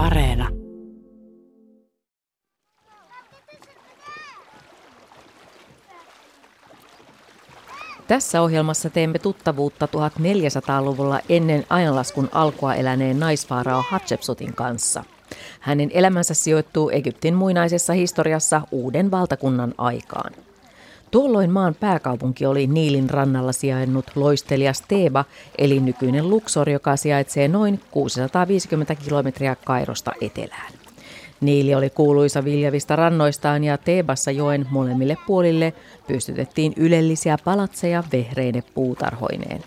[0.00, 0.48] Areena.
[8.08, 15.04] Tässä ohjelmassa teemme tuttavuutta 1400-luvulla ennen ajanlaskun alkua eläneen naisfaarao Hatshepsutin kanssa.
[15.60, 20.32] Hänen elämänsä sijoittuu Egyptin muinaisessa historiassa uuden valtakunnan aikaan.
[21.10, 25.24] Tuolloin maan pääkaupunki oli Niilin rannalla sijainnut loistelias Teeba,
[25.58, 30.72] eli nykyinen Luxor, joka sijaitsee noin 650 kilometriä Kairosta etelään.
[31.40, 35.72] Niili oli kuuluisa viljavista rannoistaan ja Teebassa joen molemmille puolille
[36.06, 39.64] pystytettiin ylellisiä palatseja vehreine puutarhoineen.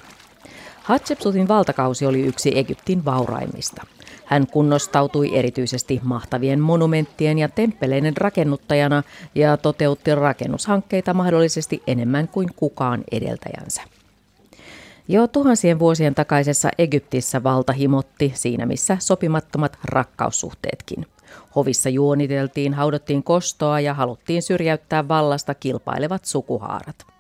[0.84, 3.82] Hatshepsutin valtakausi oli yksi Egyptin vauraimmista.
[4.26, 9.04] Hän kunnostautui erityisesti mahtavien monumenttien ja temppeleiden rakennuttajana
[9.36, 13.82] ja toteutti rakennushankkeita mahdollisesti enemmän kuin kukaan edeltäjänsä.
[15.08, 21.06] Jo tuhansien vuosien takaisessa Egyptissä valta himotti siinä missä sopimattomat rakkaussuhteetkin.
[21.56, 27.13] Hovissa juoniteltiin, haudottiin kostoa ja haluttiin syrjäyttää vallasta kilpailevat sukuhaarat.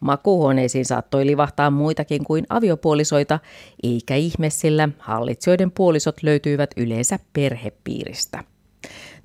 [0.00, 3.38] Makuuhuoneisiin saattoi livahtaa muitakin kuin aviopuolisoita,
[3.82, 8.44] eikä ihme sillä hallitsijoiden puolisot löytyivät yleensä perhepiiristä.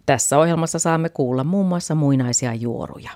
[0.05, 3.09] Tässä ohjelmassa saamme kuulla muun muassa muinaisia juoruja.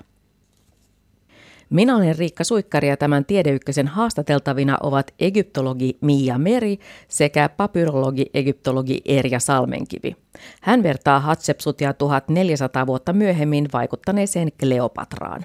[1.70, 6.78] Minä olen Riikka Suikkari ja tämän Tiedeykkösen haastateltavina ovat egyptologi Mia Meri
[7.08, 10.16] sekä papyrologi egyptologi Erja Salmenkivi.
[10.62, 15.44] Hän vertaa Hatshepsutia 1400 vuotta myöhemmin vaikuttaneeseen Kleopatraan.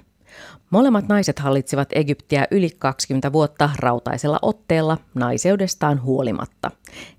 [0.70, 6.70] Molemmat naiset hallitsivat Egyptiä yli 20 vuotta rautaisella otteella naiseudestaan huolimatta.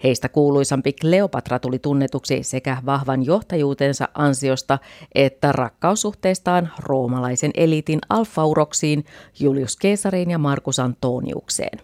[0.03, 4.79] Heistä kuuluisampi Kleopatra tuli tunnetuksi sekä vahvan johtajuutensa ansiosta
[5.15, 9.05] että rakkaussuhteistaan roomalaisen eliitin alfauroksiin
[9.39, 11.79] Julius Caesariin ja Markus Antoniukseen.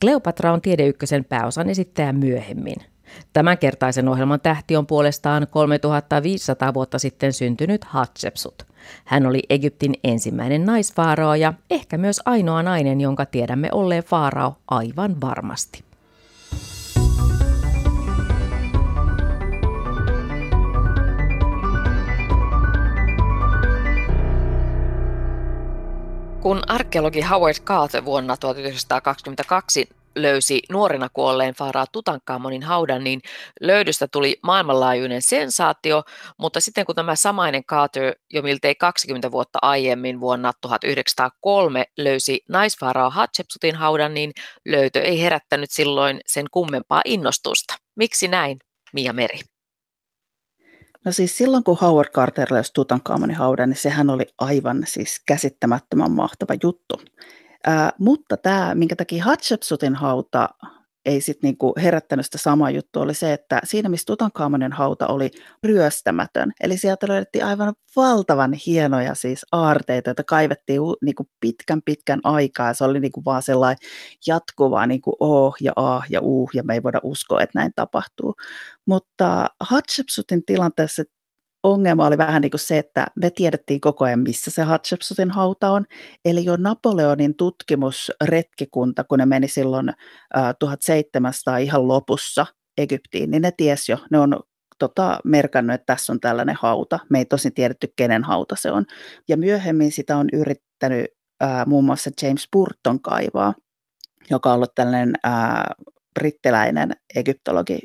[0.00, 2.76] Kleopatra on tiedeykkösen pääosan esittäjä myöhemmin–
[3.32, 8.66] Tämänkertaisen ohjelman tähti on puolestaan 3500 vuotta sitten syntynyt Hatshepsut.
[9.04, 15.20] Hän oli Egyptin ensimmäinen naisfaarao ja ehkä myös ainoa nainen, jonka tiedämme olleen faarao aivan
[15.20, 15.84] varmasti.
[26.40, 33.20] Kun arkeologi Howard Carter vuonna 1922 löysi nuorena kuolleen Faaraa Tutankamonin haudan, niin
[33.60, 36.02] löydöstä tuli maailmanlaajuinen sensaatio,
[36.38, 43.10] mutta sitten kun tämä samainen Carter jo miltei 20 vuotta aiemmin vuonna 1903 löysi naisfaaraa
[43.10, 44.32] Hatshepsutin haudan, niin
[44.66, 47.74] löytö ei herättänyt silloin sen kummempaa innostusta.
[47.96, 48.58] Miksi näin,
[48.92, 49.40] Mia Meri?
[51.04, 56.10] No siis silloin, kun Howard Carter löysi Tutankamonin haudan, niin sehän oli aivan siis käsittämättömän
[56.10, 57.00] mahtava juttu.
[57.98, 60.48] Mutta tämä, minkä takia Hatshepsutin hauta
[61.06, 65.30] ei sitten niinku herättänyt sitä samaa juttua, oli se, että siinä missä Tutankhamonin hauta oli
[65.64, 72.74] ryöstämätön, eli sieltä löydettiin aivan valtavan hienoja siis aarteita, joita kaivettiin niinku pitkän pitkän aikaa,
[72.74, 73.88] se oli niinku vaan sellainen
[74.26, 78.34] jatkuvaa niinku oh ja ah ja uh, ja me ei voida uskoa, että näin tapahtuu.
[78.86, 81.02] Mutta Hatshepsutin tilanteessa
[81.72, 85.70] ongelma oli vähän niin kuin se, että me tiedettiin koko ajan, missä se Hatshepsutin hauta
[85.70, 85.84] on.
[86.24, 92.46] Eli jo Napoleonin tutkimusretkikunta, kun ne meni silloin äh, 1700 ihan lopussa
[92.78, 94.40] Egyptiin, niin ne ties jo, ne on
[94.78, 96.98] tota, merkannut, että tässä on tällainen hauta.
[97.10, 98.84] Me ei tosin tiedetty, kenen hauta se on.
[99.28, 101.06] Ja myöhemmin sitä on yrittänyt
[101.42, 103.54] äh, muun muassa James Burton kaivaa,
[104.30, 105.32] joka on ollut tällainen äh,
[106.14, 107.78] brittiläinen egyptologi.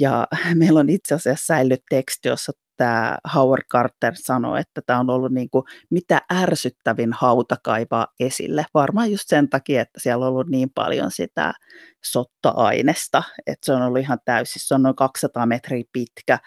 [0.00, 5.10] Ja meillä on itse asiassa säilyt teksti, jossa tämä Howard Carter sanoi, että tämä on
[5.10, 8.64] ollut niin kuin mitä ärsyttävin hauta kaivaa esille.
[8.74, 11.52] Varmaan just sen takia, että siellä on ollut niin paljon sitä
[12.04, 16.38] sotta-ainesta, että se on ollut ihan täysin, se on noin 200 metriä pitkä,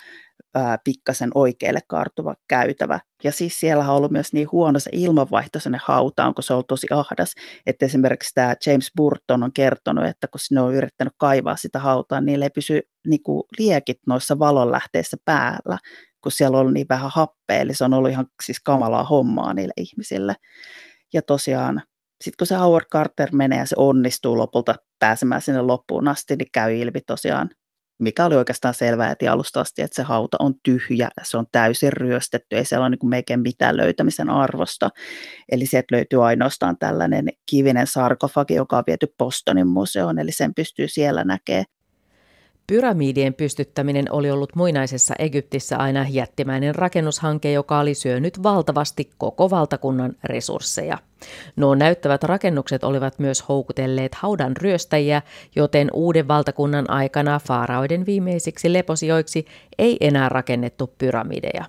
[0.83, 2.99] pikkasen oikealle kaartuva käytävä.
[3.23, 6.63] Ja siis siellä on ollut myös niin huono se ilmanvaihto sinne hautaan, kun se on
[6.67, 7.33] tosi ahdas.
[7.65, 12.21] Että esimerkiksi tämä James Burton on kertonut, että kun sinne on yrittänyt kaivaa sitä hautaa,
[12.21, 15.77] niin niille ei pysy niin kuin liekit noissa valonlähteissä päällä,
[16.23, 17.57] kun siellä on niin vähän happea.
[17.57, 20.35] Eli se on ollut ihan siis kamalaa hommaa niille ihmisille.
[21.13, 21.81] Ja tosiaan
[22.21, 26.47] sitten kun se Howard Carter menee ja se onnistuu lopulta pääsemään sinne loppuun asti, niin
[26.53, 27.49] käy ilmi tosiaan
[28.01, 31.93] mikä oli oikeastaan selvää heti alusta asti, että se hauta on tyhjä, se on täysin
[31.93, 34.89] ryöstetty, ei siellä ole niin melkein mitään löytämisen arvosta.
[35.51, 40.87] Eli sieltä löytyy ainoastaan tällainen kivinen sarkofagi, joka on viety Bostonin museoon, eli sen pystyy
[40.87, 41.65] siellä näkemään.
[42.71, 50.15] Pyramidien pystyttäminen oli ollut muinaisessa Egyptissä aina jättimäinen rakennushanke, joka oli syönyt valtavasti koko valtakunnan
[50.23, 50.97] resursseja.
[51.55, 55.21] Nuo näyttävät rakennukset olivat myös houkutelleet haudan ryöstäjiä,
[55.55, 59.45] joten uuden valtakunnan aikana faaraoiden viimeisiksi leposijoiksi
[59.77, 61.65] ei enää rakennettu pyramideja.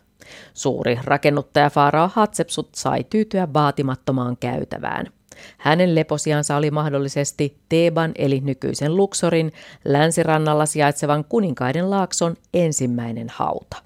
[0.55, 5.07] Suuri rakennuttaja Faarao Hatsepsut sai tyytyä vaatimattomaan käytävään–
[5.59, 9.53] hänen leposiansa oli mahdollisesti Teban eli nykyisen Luxorin
[9.85, 13.77] länsirannalla sijaitsevan kuninkaiden laakson ensimmäinen hauta.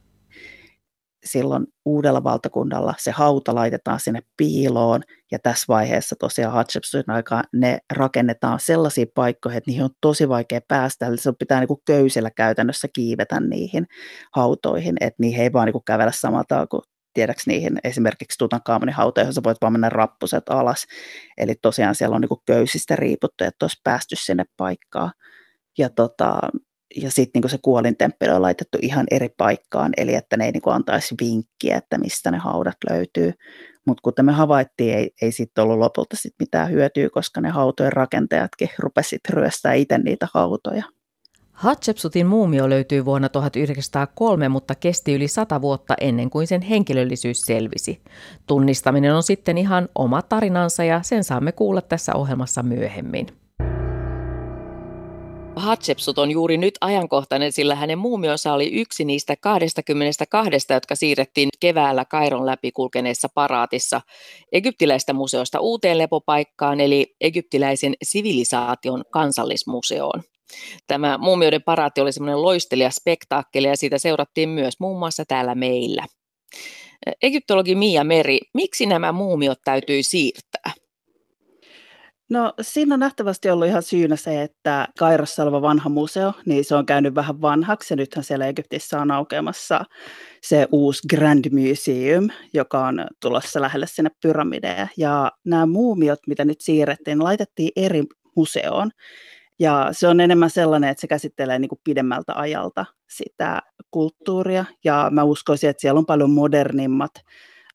[1.25, 5.03] Silloin uudella valtakunnalla se hauta laitetaan sinne piiloon
[5.33, 10.61] ja tässä vaiheessa tosiaan Hatshepsutin aikaa ne rakennetaan sellaisiin paikkoihin, että niihin on tosi vaikea
[10.69, 13.87] päästä, eli se pitää niin kuin köysillä käytännössä kiivetä niihin
[14.35, 16.83] hautoihin, että niihin ei vaan niin kuin kävellä samalta kuin
[17.17, 20.87] tiedäks niihin esimerkiksi Tutankhamonin hauta, johon sä voit vaan mennä rappuset alas.
[21.39, 25.11] Eli tosiaan siellä on niin köysistä riiputtu, että olisi päästy sinne paikkaan.
[25.79, 26.41] Ja, tota,
[26.97, 30.63] ja sitten niin se kuolintemppeli on laitettu ihan eri paikkaan, eli että ne ei niin
[30.67, 33.33] antaisi vinkkiä, että mistä ne haudat löytyy.
[33.87, 37.93] Mutta kuten me havaittiin, ei, ei sitten ollut lopulta sit mitään hyötyä, koska ne hautojen
[37.93, 40.85] rakentajatkin rupesivat ryöstää itse niitä hautoja.
[41.57, 48.01] Hatshepsutin muumio löytyi vuonna 1903, mutta kesti yli sata vuotta ennen kuin sen henkilöllisyys selvisi.
[48.47, 53.27] Tunnistaminen on sitten ihan oma tarinansa ja sen saamme kuulla tässä ohjelmassa myöhemmin.
[55.57, 62.05] Hatshepsut on juuri nyt ajankohtainen, sillä hänen muumionsa oli yksi niistä 22, jotka siirrettiin keväällä
[62.05, 64.01] Kairon läpi kulkeneessa paraatissa
[64.53, 70.23] egyptiläistä museosta uuteen lepopaikkaan, eli egyptiläisen sivilisaation kansallismuseoon.
[70.87, 76.07] Tämä muumioiden paraati oli semmoinen loistelija spektaakkeli ja siitä seurattiin myös muun muassa täällä meillä.
[77.23, 80.73] Egyptologi Mia Meri, miksi nämä muumiot täytyy siirtää?
[82.31, 86.75] No siinä on nähtävästi ollut ihan syynä se, että Kairossa oleva vanha museo, niin se
[86.75, 89.85] on käynyt vähän vanhaksi ja nythän siellä Egyptissä on aukeamassa
[90.43, 94.89] se uusi Grand Museum, joka on tulossa lähelle sinne pyramideja.
[94.97, 98.03] Ja nämä muumiot, mitä nyt siirrettiin, laitettiin eri
[98.37, 98.91] museoon.
[99.59, 104.65] Ja se on enemmän sellainen, että se käsittelee niin kuin pidemmältä ajalta sitä kulttuuria.
[104.85, 107.13] Ja mä uskoisin, että siellä on paljon modernimmat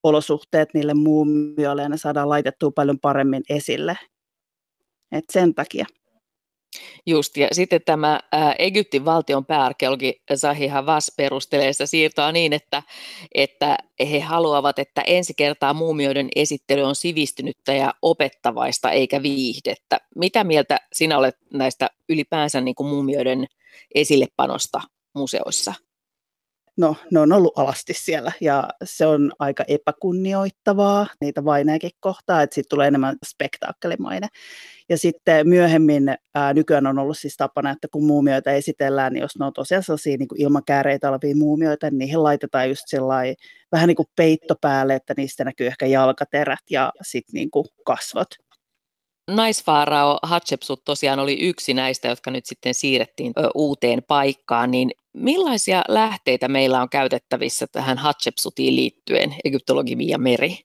[0.04, 3.98] olosuhteet niille muumioille ja ne saadaan laitettua paljon paremmin esille.
[5.12, 5.86] Et sen takia.
[7.06, 8.20] Just, ja sitten tämä
[8.60, 12.84] Egyptin valtion pääarkeologi Zahi Havas perustelee sitä siirtoa niin, että,
[13.36, 13.78] että
[14.12, 19.98] he haluavat, että ensi kertaa muumioiden esittely on sivistynyttä ja opettavaista eikä viihdettä.
[20.16, 23.48] Mitä mieltä sinä olet näistä ylipäänsä niin kuin muumioiden
[23.96, 24.82] esillepanosta
[25.14, 25.74] museoissa?
[26.78, 32.54] No, ne on ollut alasti siellä ja se on aika epäkunnioittavaa niitä vaineekin kohtaa, että
[32.54, 34.30] siitä tulee enemmän spektaakkelimainen.
[34.90, 39.40] Ja sitten myöhemmin ää, nykyään on ollut siis tapana, että kun muumioita esitellään, niin jos
[39.40, 43.36] ne on tosiaan sellaisia niin kuin ilman kääreitä olevia muumioita, niin niihin laitetaan just sellainen
[43.72, 48.28] vähän niin kuin peitto päälle, että niistä näkyy ehkä jalkaterät ja sitten niin kuin kasvot
[49.36, 56.48] naisfaarao Hatshepsut tosiaan oli yksi näistä, jotka nyt sitten siirrettiin uuteen paikkaan, niin millaisia lähteitä
[56.48, 60.58] meillä on käytettävissä tähän Hatshepsutiin liittyen, egyptologi Mia Meri?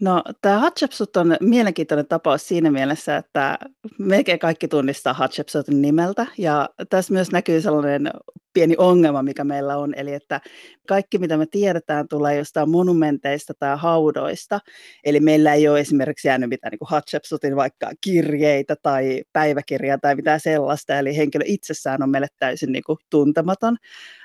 [0.00, 3.58] No tämä Hatshepsut on mielenkiintoinen tapaus siinä mielessä, että
[3.98, 8.10] melkein kaikki tunnistaa Hatshepsutin nimeltä ja tässä myös näkyy sellainen
[8.52, 10.40] pieni ongelma, mikä meillä on, eli että
[10.88, 14.60] kaikki mitä me tiedetään tulee jostain monumenteista tai haudoista,
[15.04, 20.14] eli meillä ei ole esimerkiksi jäänyt mitään niin kuin Hatshepsutin vaikka kirjeitä tai päiväkirjaa tai
[20.14, 23.76] mitään sellaista, eli henkilö itsessään on meille täysin niin kuin tuntematon,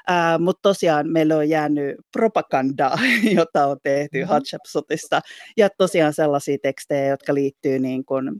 [0.09, 2.99] uh, mutta tosiaan meillä on jäänyt propagandaa,
[3.37, 4.29] jota on tehty mm-hmm.
[4.29, 5.21] Hatshepsutista,
[5.57, 8.31] ja tosiaan sellaisia tekstejä, jotka liittyy niin kuin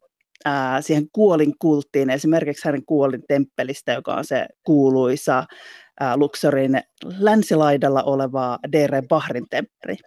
[0.82, 5.44] siihen kuolin kulttiin, esimerkiksi hänen kuolin temppelistä, joka on se kuuluisa
[6.16, 6.82] Luxorin
[7.20, 9.98] länsilaidalla oleva Dere Bahrin temppeli.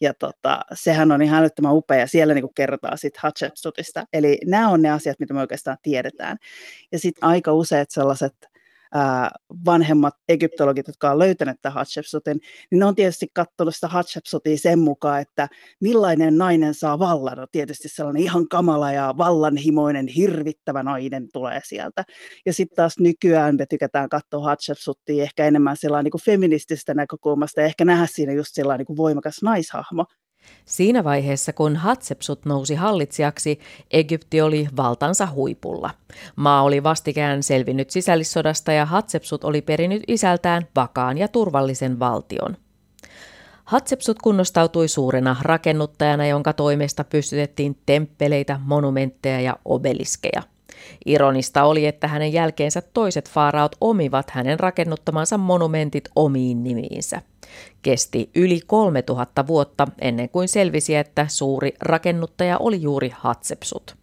[0.00, 4.04] Ja tota, sehän on ihan älyttömän upea, siellä niin kerrotaan sitten Hatshepsutista.
[4.12, 6.36] Eli nämä on ne asiat, mitä me oikeastaan tiedetään.
[6.92, 8.34] Ja sitten aika useat sellaiset
[9.64, 12.40] vanhemmat egyptologit, jotka on löytäneet tämän Hatshepsutin,
[12.70, 15.48] niin ne on tietysti katsonut sitä Hatshepsutia sen mukaan, että
[15.80, 17.38] millainen nainen saa vallan.
[17.38, 22.04] No tietysti sellainen ihan kamala ja vallanhimoinen, hirvittävä nainen tulee sieltä.
[22.46, 27.66] Ja sitten taas nykyään me tykätään katsoa Hatshepsutia ehkä enemmän sellainen niin feminististä näkökulmasta ja
[27.66, 30.04] ehkä nähdä siinä just sellainen niin voimakas naishahmo.
[30.64, 35.90] Siinä vaiheessa, kun Hatsepsut nousi hallitsijaksi, Egypti oli valtansa huipulla.
[36.36, 42.56] Maa oli vastikään selvinnyt sisällissodasta ja Hatsepsut oli perinnyt isältään vakaan ja turvallisen valtion.
[43.64, 50.42] Hatsepsut kunnostautui suurena rakennuttajana, jonka toimesta pystytettiin temppeleitä, monumentteja ja obeliskeja.
[51.06, 57.22] Ironista oli, että hänen jälkeensä toiset faaraot omivat hänen rakennuttamansa monumentit omiin nimiinsä.
[57.82, 63.96] Kesti yli 3000 vuotta ennen kuin selvisi, että suuri rakennuttaja oli juuri Hatsepsut.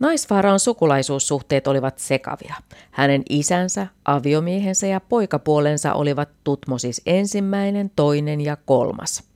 [0.00, 2.54] Naisfaaraon sukulaisuussuhteet olivat sekavia.
[2.90, 9.29] Hänen isänsä, aviomiehensä ja poikapuolensa olivat Tutmosis ensimmäinen, toinen ja kolmas.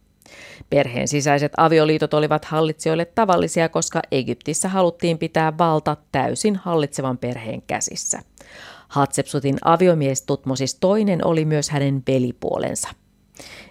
[0.71, 8.21] Perheen sisäiset avioliitot olivat hallitsijoille tavallisia, koska Egyptissä haluttiin pitää valta täysin hallitsevan perheen käsissä.
[8.89, 12.89] Hatsepsutin aviomies Tutmosis toinen oli myös hänen pelipuolensa.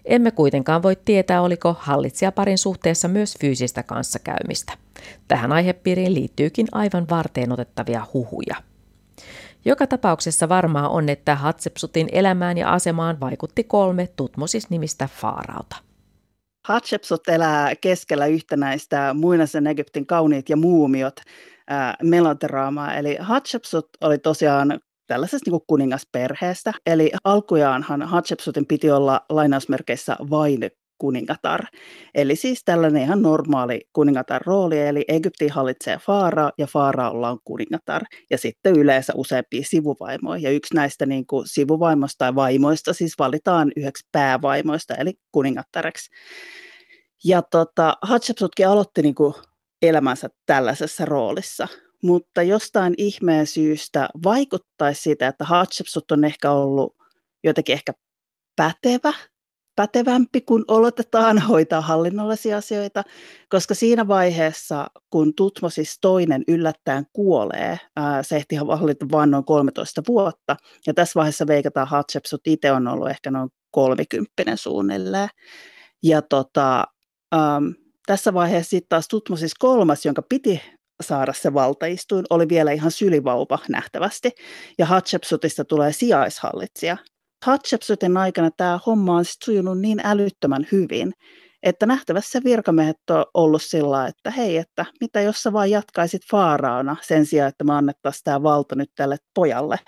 [0.05, 4.73] Emme kuitenkaan voi tietää, oliko hallitsijaparin suhteessa myös fyysistä kanssakäymistä.
[5.27, 8.55] Tähän aihepiiriin liittyykin aivan varteen otettavia huhuja.
[9.65, 15.75] Joka tapauksessa varmaa on, että Hatsepsutin elämään ja asemaan vaikutti kolme Tutmosis-nimistä faarauta.
[16.67, 21.19] Hatshepsut elää keskellä yhtenäistä muinaisen Egyptin kauniit ja muumiot
[21.71, 22.95] äh, melodraamaa.
[22.95, 26.73] Eli Hatshepsut oli tosiaan tällaisesta niin kuningasperheestä.
[26.85, 30.69] Eli alkujaanhan Hatshepsutin piti olla lainausmerkeissä vain
[31.03, 31.61] kuningatar.
[32.15, 38.01] Eli siis tällainen ihan normaali kuningatar rooli, eli Egypti hallitsee Faara ja Faaraolla on kuningatar.
[38.31, 40.41] Ja sitten yleensä useampia sivuvaimoja.
[40.41, 46.09] Ja yksi näistä niin kuin sivuvaimoista tai vaimoista siis valitaan yhdeksi päävaimoista, eli kuningattareksi.
[47.23, 49.33] Ja tota, Hatshepsutkin aloitti niin kuin
[49.81, 51.67] elämänsä tällaisessa roolissa
[52.03, 56.95] mutta jostain ihmeen syystä vaikuttaisi siitä, että Hatshepsut on ehkä ollut
[57.43, 57.93] jotenkin ehkä
[58.55, 59.13] pätevä,
[59.75, 63.03] pätevämpi kuin oletetaan hoitaa hallinnollisia asioita,
[63.49, 70.01] koska siinä vaiheessa, kun Tutmosis toinen yllättäen kuolee, ää, se ehti hallita vain noin 13
[70.07, 70.55] vuotta,
[70.87, 75.29] ja tässä vaiheessa veikataan Hatshepsut itse on ollut ehkä noin kolmikymppinen suunnilleen,
[76.03, 76.83] ja tota,
[77.33, 77.73] äm,
[78.05, 80.61] tässä vaiheessa sitten taas Tutmosis kolmas, jonka piti
[81.03, 84.31] saada se valtaistuin, oli vielä ihan sylivauva nähtävästi,
[84.77, 86.97] ja Hatshepsutista tulee sijaishallitsija.
[87.43, 91.13] Hatshepsutin aikana tämä homma on sujunut niin älyttömän hyvin,
[91.63, 96.95] että nähtävässä virkamiehet on ollut sillä että hei, että mitä jos sä vaan jatkaisit faaraana
[97.01, 99.79] sen sijaan, että me annettaisiin tämä valta nyt tälle pojalle.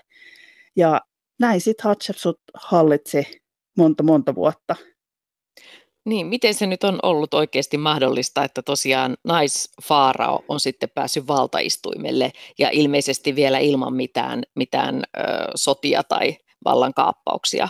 [0.76, 1.02] Ja
[1.40, 3.42] näin sitten Hatshepsut hallitsi
[3.78, 4.76] monta monta vuotta
[6.06, 12.32] niin, miten se nyt on ollut oikeasti mahdollista, että tosiaan naisfaarao on sitten päässyt valtaistuimelle
[12.60, 15.22] ja ilmeisesti vielä ilman mitään, mitään ö,
[15.56, 17.68] sotia tai vallankaappauksia?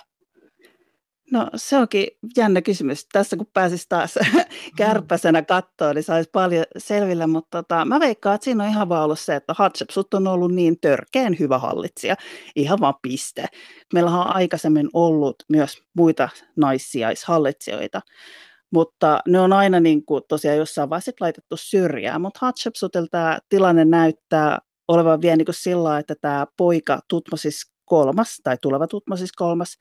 [1.31, 3.07] No se onkin jännä kysymys.
[3.11, 4.15] Tässä kun pääsisi taas
[4.77, 9.03] kärpäsenä kattoon, niin saisi paljon selville, mutta tota, mä veikkaan, että siinä on ihan vaan
[9.03, 12.15] ollut se, että Hatshepsut on ollut niin törkeän hyvä hallitsija.
[12.55, 13.45] Ihan vaan piste.
[13.93, 18.01] Meillä on aikaisemmin ollut myös muita naissijaishallitsijoita,
[18.71, 22.21] mutta ne on aina niin kuin tosiaan jossain vaiheessa laitettu syrjään.
[22.21, 28.58] Mutta Hatshepsutilta tilanne näyttää olevan vielä niin kuin sillä, että tämä poika Tutmosis kolmas, tai
[28.62, 29.77] tuleva Tutmosis kolmas,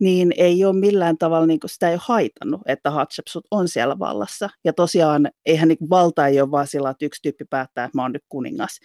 [0.00, 3.98] niin ei ole millään tavalla, niin kuin sitä ei ole haitannut, että Hatshepsut on siellä
[3.98, 4.50] vallassa.
[4.64, 8.02] Ja tosiaan eihän niin valta ei ole vaan sillä, että yksi tyyppi päättää, että mä
[8.02, 8.78] oon nyt kuningas.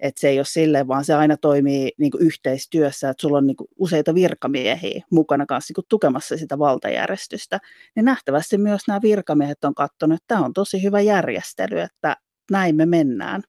[0.00, 3.46] Että se ei ole silleen, vaan se aina toimii niin kuin yhteistyössä, että sulla on
[3.46, 7.58] niin kuin useita virkamiehiä mukana kanssa niin kuin tukemassa sitä valtajärjestystä.
[7.96, 12.16] Niin nähtävästi myös nämä virkamiehet on katsonut, että tämä on tosi hyvä järjestely, että
[12.50, 13.42] näin me mennään.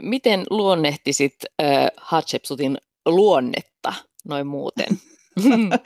[0.00, 3.94] Miten luonnehtisit äh, Hatshepsutin luonnetta
[4.28, 4.86] noin muuten?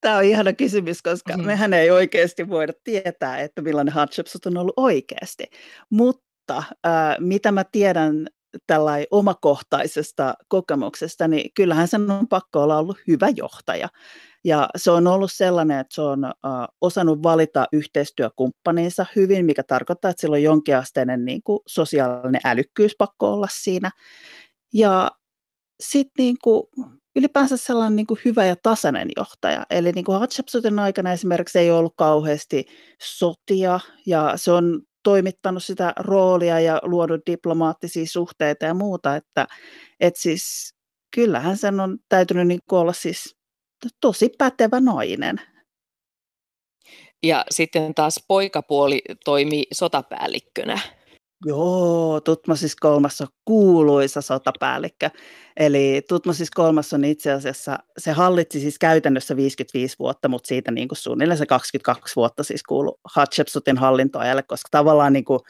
[0.00, 1.46] Tämä on ihana kysymys, koska mm-hmm.
[1.46, 5.44] mehän ei oikeasti voida tietää, että millainen Hatshepsut on ollut oikeasti.
[5.90, 8.26] Mutta äh, mitä mä tiedän
[8.66, 13.88] tällainen omakohtaisesta kokemuksesta, niin kyllähän sen on pakko olla ollut hyvä johtaja.
[14.44, 16.32] Ja se on ollut sellainen, että se on äh,
[16.80, 23.32] osannut valita yhteistyökumppaninsa hyvin, mikä tarkoittaa, että sillä on jonkinasteinen niin kuin, sosiaalinen älykkyys pakko
[23.32, 23.90] olla siinä.
[24.74, 25.10] Ja
[25.80, 26.62] sitten niin kuin,
[27.16, 29.66] ylipäänsä sellainen niin kuin hyvä ja tasainen johtaja.
[29.70, 32.64] Eli niin kuin Hatshepsutin aikana esimerkiksi ei ollut kauheasti
[33.02, 39.46] sotia ja se on toimittanut sitä roolia ja luonut diplomaattisia suhteita ja muuta, että,
[40.00, 40.74] että siis
[41.14, 43.36] kyllähän sen on täytynyt niin olla siis
[44.00, 45.40] tosi pätevä nainen.
[47.22, 50.78] Ja sitten taas poikapuoli toimi sotapäällikkönä.
[51.44, 55.10] Joo, Tutmosis kolmas on kuuluisa sotapäällikkö.
[55.56, 60.88] Eli Tutmosis kolmas on itse asiassa, se hallitsi siis käytännössä 55 vuotta, mutta siitä niin
[60.88, 65.40] kuin suunnilleen se 22 vuotta siis kuului Hatshepsutin hallintoajalle, koska tavallaan niin kuin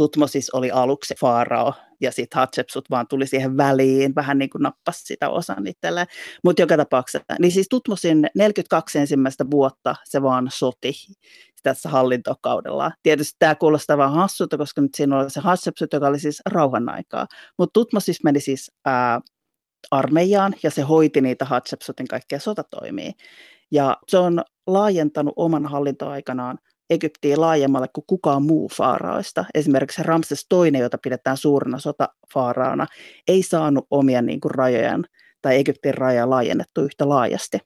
[0.00, 5.04] Tutmosis oli aluksi faarao ja sitten Hatshepsut vaan tuli siihen väliin, vähän niin kuin nappasi
[5.04, 6.06] sitä osan itselleen.
[6.44, 10.92] Mutta joka tapauksessa, niin siis Tutmosin 42 ensimmäistä vuotta se vaan soti
[11.62, 12.92] tässä hallintokaudella.
[13.02, 16.88] Tietysti tämä kuulostaa vähän hassulta, koska nyt siinä oli se Hatshepsut, joka oli siis rauhan
[16.88, 17.26] aikaa.
[17.58, 19.20] Mutta Tutmosis meni siis ää,
[19.90, 23.12] armeijaan ja se hoiti niitä Hatshepsutin kaikkia sotatoimia.
[23.70, 26.58] Ja se on laajentanut oman hallintoaikanaan
[26.90, 29.44] Egyptiin laajemmalle kuin kukaan muu faaraoista.
[29.54, 32.86] Esimerkiksi Ramses II, jota pidetään suurena sotafaaraana,
[33.28, 35.04] ei saanut omia niin kuin, rajojaan
[35.42, 37.58] tai Egyptin rajaa laajennettu yhtä laajasti.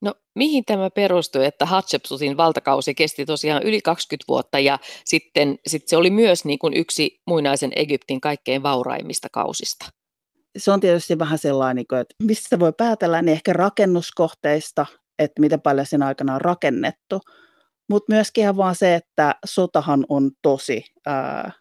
[0.00, 5.88] No mihin tämä perustui, että Hatshepsutin valtakausi kesti tosiaan yli 20 vuotta ja sitten sit
[5.88, 9.86] se oli myös niin kuin yksi muinaisen Egyptin kaikkein vauraimmista kausista?
[10.58, 14.86] Se on tietysti vähän sellainen, niin että mistä voi päätellä, niin ehkä rakennuskohteista,
[15.18, 17.20] että miten paljon siinä aikana on rakennettu,
[17.88, 21.52] mutta myöskin ihan vaan se, että sotahan on tosi, ää,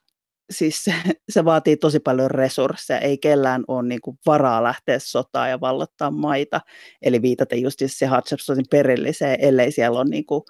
[0.49, 0.93] siis se,
[1.29, 6.11] se vaatii tosi paljon resursseja, ei kellään ole niin kuin varaa lähteä sotaan ja vallottaa
[6.11, 6.61] maita,
[7.01, 10.43] eli viitata just se Hatshepsutin perilliseen, ellei siellä ole niin kuin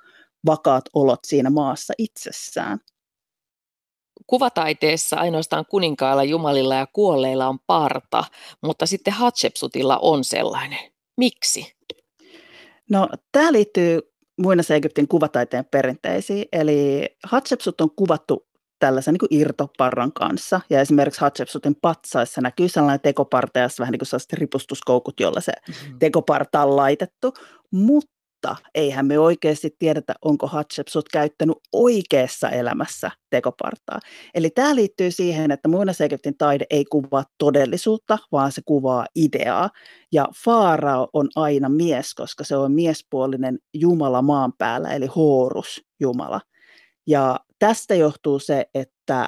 [0.46, 2.80] vakaat olot siinä maassa itsessään.
[4.28, 8.24] Kuvataiteessa ainoastaan kuninkailla, jumalilla ja kuolleilla on parta,
[8.64, 10.92] mutta sitten Hatshepsutilla on sellainen.
[11.18, 11.74] Miksi?
[12.90, 14.02] No, tämä liittyy
[14.38, 16.46] muinaisen Egyptin kuvataiteen perinteisiin.
[16.52, 18.48] Eli Hatshepsut on kuvattu
[18.80, 20.62] tällaisen niin irtoparran kanssa.
[20.70, 25.52] Ja esimerkiksi Hatshepsutin patsaissa näkyy sellainen tekoparta ja vähän niin kuin sellaiset ripustuskoukut, jolla se
[25.68, 26.00] mm-hmm.
[26.00, 27.34] tekoparta on laitettu.
[27.72, 34.00] Mutta mutta eihän me oikeasti tiedetä, onko Hatshepsut käyttänyt oikeassa elämässä tekopartaa.
[34.34, 39.70] Eli tämä liittyy siihen, että muinaisegyptin taide ei kuvaa todellisuutta, vaan se kuvaa ideaa.
[40.12, 46.42] Ja Faarao on aina mies, koska se on miespuolinen Jumala maan päällä, eli Horus Jumala.
[47.08, 49.28] Ja tästä johtuu se, että,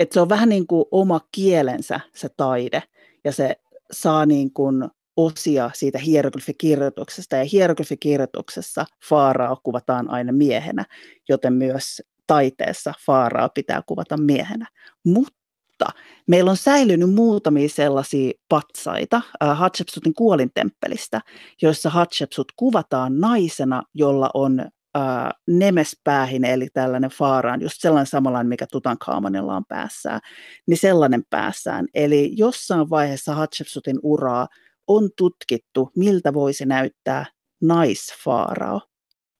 [0.00, 2.82] että se on vähän niin kuin oma kielensä se taide,
[3.24, 3.56] ja se
[3.92, 4.84] saa niin kuin
[5.16, 10.84] osia siitä hieroglyfikirjoituksesta, ja hieroglyfikirjoituksessa Faarao kuvataan aina miehenä,
[11.28, 14.66] joten myös taiteessa Faarao pitää kuvata miehenä.
[15.04, 15.86] Mutta
[16.26, 21.20] meillä on säilynyt muutamia sellaisia patsaita Hatshepsutin kuolintemppelistä,
[21.62, 28.66] joissa Hatshepsut kuvataan naisena, jolla on äh, nemespäähine, eli tällainen faaraan, just sellainen samanlainen, mikä
[28.72, 30.20] Tutankhamonilla on päässään,
[30.66, 31.86] niin sellainen päässään.
[31.94, 34.48] Eli jossain vaiheessa Hatshepsutin uraa
[34.88, 37.26] on tutkittu, miltä voisi näyttää
[37.62, 38.80] naisfaarao.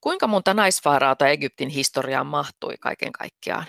[0.01, 3.65] Kuinka monta naisfaaraota Egyptin historiaan mahtui kaiken kaikkiaan?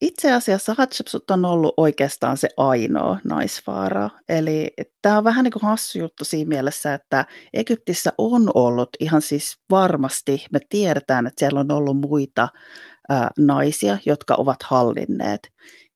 [0.00, 4.10] itse asiassa Hatshepsut on ollut oikeastaan se ainoa naisfaara.
[4.28, 4.70] Eli
[5.02, 9.56] tämä on vähän niin kuin hassu juttu siinä mielessä, että Egyptissä on ollut ihan siis
[9.70, 12.48] varmasti, me tiedetään, että siellä on ollut muita
[13.08, 15.40] ää, naisia, jotka ovat hallinneet.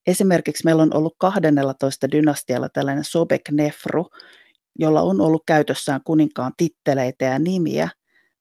[0.06, 4.06] Esimerkiksi meillä on ollut 12 dynastialla tällainen Sobek Nefru,
[4.78, 7.88] jolla on ollut käytössään kuninkaan titteleitä ja nimiä,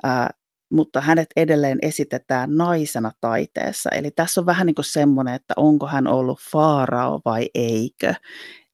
[0.04, 0.30] ää,
[0.72, 3.90] mutta hänet edelleen esitetään naisena taiteessa.
[3.90, 8.14] Eli tässä on vähän niin kuin semmoinen, että onko hän ollut faarao vai eikö.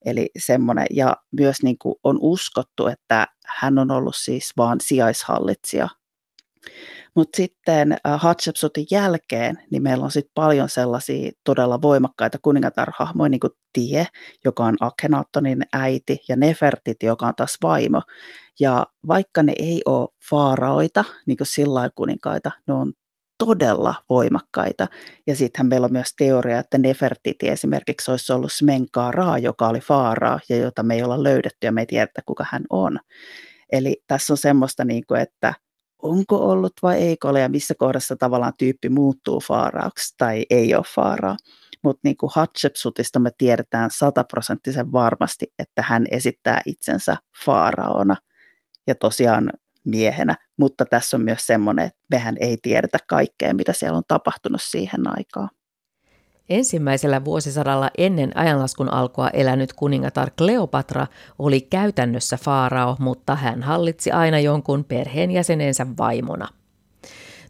[0.05, 5.87] Eli semmoinen, ja myös niin kuin on uskottu, että hän on ollut siis vain sijaishallitsija
[7.15, 13.39] mutta sitten äh, Hatshepsutin jälkeen, niin meillä on sitten paljon sellaisia todella voimakkaita kuningatarhahmoja, niin
[13.39, 14.07] kuin Tie,
[14.45, 18.01] joka on Akhenaattonin äiti, ja Nefertit, joka on taas vaimo.
[18.59, 22.93] Ja vaikka ne ei ole faaraoita, niin kuin sillä kuninkaita, ne on
[23.37, 24.87] todella voimakkaita.
[25.27, 30.39] Ja sittenhän meillä on myös teoria, että Nefertiti esimerkiksi olisi ollut Smenkaa joka oli faaraa
[30.49, 32.99] ja jota me ei olla löydetty ja me ei tiedetä, kuka hän on.
[33.71, 35.53] Eli tässä on semmoista, niin kuin, että
[36.05, 40.83] onko ollut vai eikö ole ja missä kohdassa tavallaan tyyppi muuttuu faaraaksi tai ei ole
[40.95, 41.37] faaraa.
[41.83, 48.15] Mutta niin kuin Hatshepsutista me tiedetään sataprosenttisen varmasti, että hän esittää itsensä faaraona
[48.87, 49.49] ja tosiaan
[49.85, 54.61] miehenä, mutta tässä on myös semmoinen, että mehän ei tiedetä kaikkea, mitä siellä on tapahtunut
[54.61, 55.49] siihen aikaan.
[56.49, 61.07] Ensimmäisellä vuosisadalla ennen ajanlaskun alkua elänyt kuningatar Kleopatra
[61.39, 66.47] oli käytännössä faarao, mutta hän hallitsi aina jonkun perheenjäsenensä vaimona.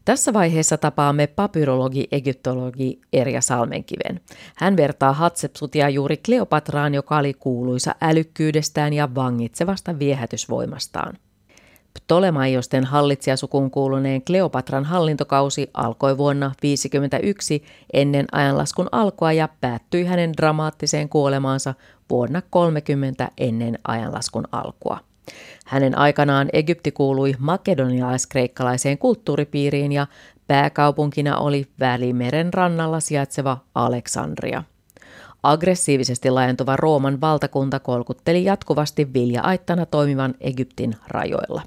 [0.05, 4.21] Tässä vaiheessa tapaamme papyrologi egyptologi Erja Salmenkiven.
[4.55, 11.17] Hän vertaa Hatsepsutia juuri Kleopatraan, joka oli kuuluisa älykkyydestään ja vangitsevasta viehätysvoimastaan.
[12.03, 21.09] Ptolemaiosten hallitsijasukuun kuuluneen Kleopatran hallintokausi alkoi vuonna 1951 ennen ajanlaskun alkua ja päättyi hänen dramaattiseen
[21.09, 21.73] kuolemaansa
[22.09, 24.99] vuonna 30 ennen ajanlaskun alkua.
[25.65, 30.07] Hänen aikanaan Egypti kuului makedonialais-kreikkalaiseen kulttuuripiiriin ja
[30.47, 34.63] pääkaupunkina oli Välimeren rannalla sijaitseva Aleksandria.
[35.43, 41.61] Aggressiivisesti laajentuva Rooman valtakunta kolkutteli jatkuvasti vilja-aittana toimivan Egyptin rajoilla.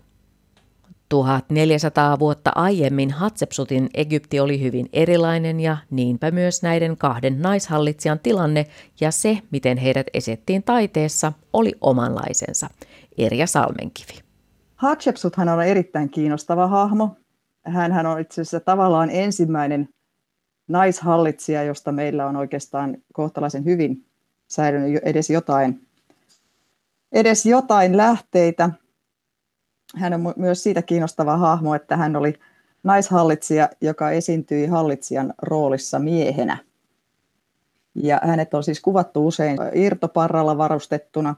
[1.09, 8.67] 1400 vuotta aiemmin Hatsepsutin Egypti oli hyvin erilainen ja niinpä myös näiden kahden naishallitsijan tilanne
[9.01, 12.71] ja se, miten heidät esettiin taiteessa, oli omanlaisensa.
[13.19, 14.21] Erja Salmenkivi.
[14.77, 17.17] Hatshepsuthan on erittäin kiinnostava hahmo.
[17.67, 19.89] Hänhän on itse asiassa tavallaan ensimmäinen
[20.69, 24.05] naishallitsija, josta meillä on oikeastaan kohtalaisen hyvin
[24.49, 25.87] säilynyt edes jotain,
[27.13, 28.71] edes jotain lähteitä.
[29.97, 32.35] Hän on myös siitä kiinnostava hahmo, että hän oli
[32.83, 36.59] naishallitsija, joka esiintyi hallitsijan roolissa miehenä.
[37.95, 41.35] Ja hänet on siis kuvattu usein irtoparralla varustettuna.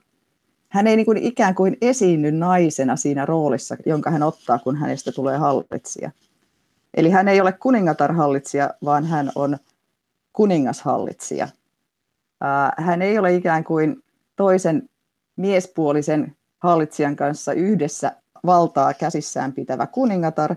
[0.68, 5.12] Hän ei niin kuin ikään kuin esiinny naisena siinä roolissa, jonka hän ottaa, kun hänestä
[5.12, 6.10] tulee hallitsija.
[6.94, 9.58] Eli hän ei ole kuningatarhallitsija, vaan hän on
[10.32, 11.48] kuningashallitsija.
[12.76, 14.02] Hän ei ole ikään kuin
[14.36, 14.88] toisen
[15.36, 18.12] miespuolisen hallitsijan kanssa yhdessä
[18.46, 20.56] valtaa käsissään pitävä kuningatar,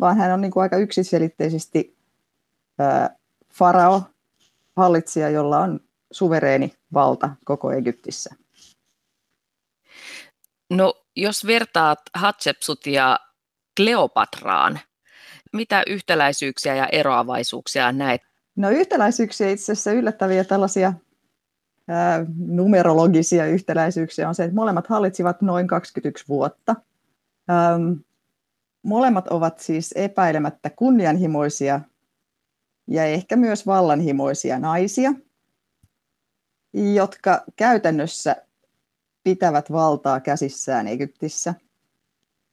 [0.00, 1.96] vaan hän on niin kuin aika yksiselitteisesti
[3.52, 4.02] farao,
[4.76, 5.80] hallitsija, jolla on
[6.10, 8.34] suvereeni valta koko Egyptissä.
[10.70, 13.18] No, jos vertaat Hatshepsutia
[13.76, 14.80] Kleopatraan,
[15.52, 18.22] mitä yhtäläisyyksiä ja eroavaisuuksia näet?
[18.56, 20.92] No yhtäläisyyksiä itse asiassa yllättäviä tällaisia
[21.88, 26.76] ää, numerologisia yhtäläisyyksiä on se, että molemmat hallitsivat noin 21 vuotta.
[27.50, 27.92] Ähm,
[28.82, 31.80] molemmat ovat siis epäilemättä kunnianhimoisia
[32.86, 35.12] ja ehkä myös vallanhimoisia naisia,
[36.94, 38.36] jotka käytännössä
[39.24, 41.54] pitävät valtaa käsissään Egyptissä–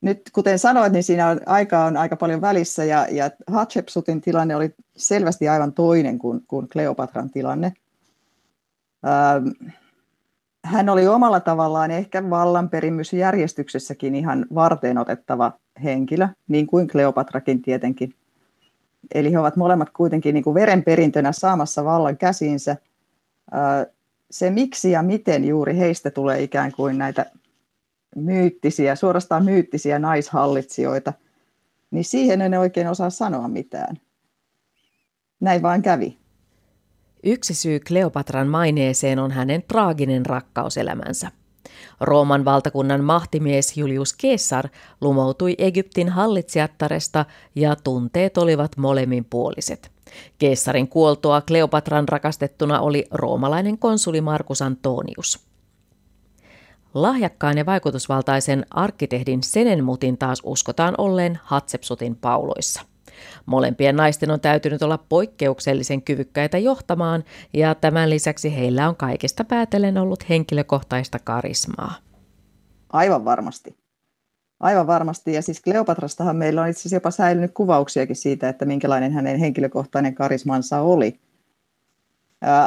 [0.01, 4.55] nyt kuten sanoit, niin siinä on, aika on aika paljon välissä ja, ja Hatshepsutin tilanne
[4.55, 7.73] oli selvästi aivan toinen kuin, kuin Kleopatran tilanne.
[9.05, 9.73] Ähm,
[10.67, 15.51] hän oli omalla tavallaan ehkä vallanperimysjärjestyksessäkin ihan varteen otettava
[15.83, 18.13] henkilö, niin kuin Kleopatrakin tietenkin.
[19.13, 22.75] Eli he ovat molemmat kuitenkin niin kuin verenperintönä saamassa vallan käsiinsä.
[24.31, 27.25] Se miksi ja miten juuri heistä tulee ikään kuin näitä
[28.15, 31.13] myyttisiä, suorastaan myyttisiä naishallitsijoita,
[31.91, 33.97] niin siihen en oikein osaa sanoa mitään.
[35.39, 36.17] Näin vaan kävi.
[37.23, 41.31] Yksi syy Kleopatran maineeseen on hänen traaginen rakkauselämänsä.
[42.01, 44.69] Rooman valtakunnan mahtimies Julius Caesar
[45.01, 47.25] lumoutui Egyptin hallitsijattaresta
[47.55, 49.91] ja tunteet olivat molemminpuoliset.
[50.39, 55.47] Keessarin kuoltua Kleopatran rakastettuna oli roomalainen konsuli Markus Antonius.
[56.93, 62.81] Lahjakkaan ja vaikutusvaltaisen arkkitehdin Senenmutin taas uskotaan olleen Hatsepsutin pauloissa.
[63.45, 69.97] Molempien naisten on täytynyt olla poikkeuksellisen kyvykkäitä johtamaan, ja tämän lisäksi heillä on kaikesta päätellen
[69.97, 71.95] ollut henkilökohtaista karismaa.
[72.89, 73.77] Aivan varmasti.
[74.59, 75.33] Aivan varmasti.
[75.33, 80.15] Ja siis Kleopatrastahan meillä on itse asiassa jopa säilynyt kuvauksiakin siitä, että minkälainen hänen henkilökohtainen
[80.15, 81.19] karismansa oli.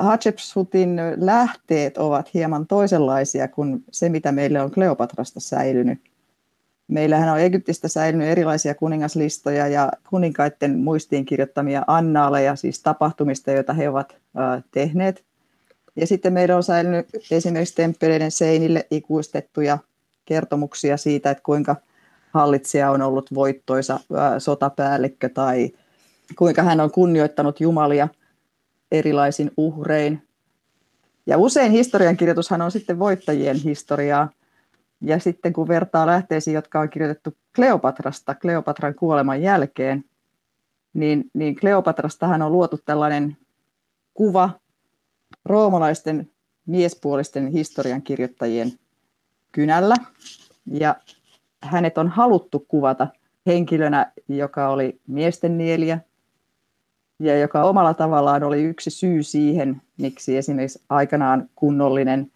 [0.00, 6.09] Hatshepsutin lähteet ovat hieman toisenlaisia kuin se, mitä meille on Kleopatrasta säilynyt.
[6.90, 13.88] Meillähän on Egyptistä säilynyt erilaisia kuningaslistoja ja kuninkaiden muistiin kirjoittamia annaaleja, siis tapahtumista, joita he
[13.88, 14.16] ovat
[14.70, 15.24] tehneet.
[15.96, 19.78] Ja sitten meillä on säilynyt esimerkiksi temppeleiden seinille ikuistettuja
[20.24, 21.76] kertomuksia siitä, että kuinka
[22.30, 24.00] hallitsija on ollut voittoisa
[24.38, 25.70] sotapäällikkö tai
[26.38, 28.08] kuinka hän on kunnioittanut jumalia–
[28.92, 30.22] erilaisin uhrein.
[31.26, 34.28] Ja usein historiankirjoitushan on sitten voittajien historiaa.
[35.00, 40.04] Ja sitten kun vertaa lähteisiin, jotka on kirjoitettu Kleopatrasta, Kleopatran kuoleman jälkeen,
[40.94, 43.36] niin, niin Kleopatrastahan on luotu tällainen
[44.14, 44.50] kuva
[45.44, 46.30] roomalaisten
[46.66, 48.72] miespuolisten historiankirjoittajien
[49.52, 49.94] kynällä.
[50.66, 50.96] Ja
[51.62, 53.06] hänet on haluttu kuvata
[53.46, 56.00] henkilönä, joka oli miesten nieliä,
[57.20, 62.32] ja joka omalla tavallaan oli yksi syy siihen, miksi esimerkiksi aikanaan kunnollinen,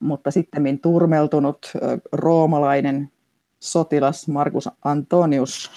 [0.00, 1.72] mutta sitten turmeltunut
[2.12, 3.10] roomalainen
[3.60, 5.70] sotilas Markus Antonius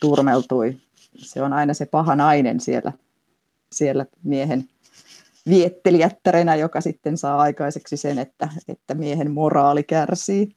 [0.00, 0.76] turmeltui.
[1.16, 2.92] Se on aina se paha nainen siellä,
[3.72, 4.68] siellä miehen
[5.48, 10.48] viettelijättärenä, joka sitten saa aikaiseksi sen, että, että miehen moraali kärsii.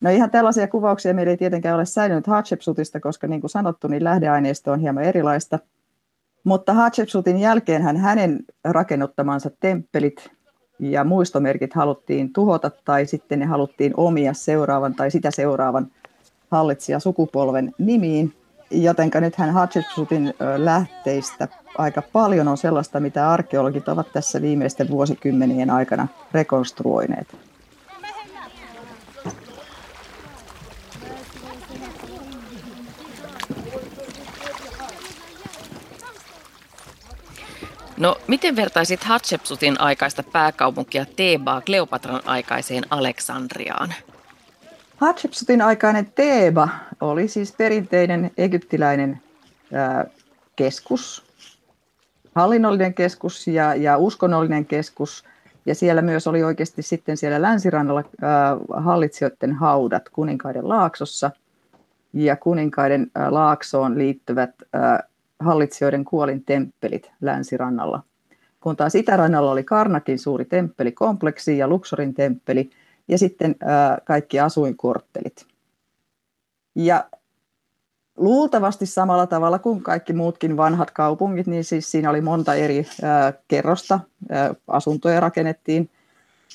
[0.00, 4.04] No ihan tällaisia kuvauksia meillä ei tietenkään ole säilynyt Hatshepsutista, koska niin kuin sanottu, niin
[4.04, 5.58] lähdeaineisto on hieman erilaista.
[6.44, 10.30] Mutta Hatshepsutin jälkeen hänen rakennuttamansa temppelit
[10.78, 15.86] ja muistomerkit haluttiin tuhota tai sitten ne haluttiin omia seuraavan tai sitä seuraavan
[16.50, 18.34] hallitsija sukupolven nimiin.
[18.70, 26.08] Jotenka nythän Hatshepsutin lähteistä aika paljon on sellaista, mitä arkeologit ovat tässä viimeisten vuosikymmenien aikana
[26.32, 27.36] rekonstruoineet.
[37.98, 43.94] No, miten vertaisit Hatshepsutin aikaista pääkaupunkia Tebaa Kleopatran aikaiseen Aleksandriaan?
[44.96, 46.68] Hatshepsutin aikainen Teeba
[47.00, 49.20] oli siis perinteinen egyptiläinen
[49.72, 50.06] ää,
[50.56, 51.24] keskus,
[52.34, 55.24] hallinnollinen keskus ja, ja uskonnollinen keskus.
[55.66, 61.30] Ja siellä myös oli oikeasti sitten siellä länsirannalla ää, hallitsijoiden haudat kuninkaiden laaksossa.
[62.12, 65.02] Ja kuninkaiden ää, laaksoon liittyvät ää,
[65.44, 68.02] hallitsijoiden kuolin temppelit länsirannalla.
[68.60, 72.70] Kun taas itärannalla oli Karnakin suuri temppelikompleksi ja Luxorin temppeli
[73.08, 75.46] ja sitten ää, kaikki asuinkorttelit.
[76.74, 77.04] Ja
[78.16, 83.32] luultavasti samalla tavalla kuin kaikki muutkin vanhat kaupungit, niin siis siinä oli monta eri ää,
[83.48, 84.00] kerrosta.
[84.30, 85.90] Ää, asuntoja rakennettiin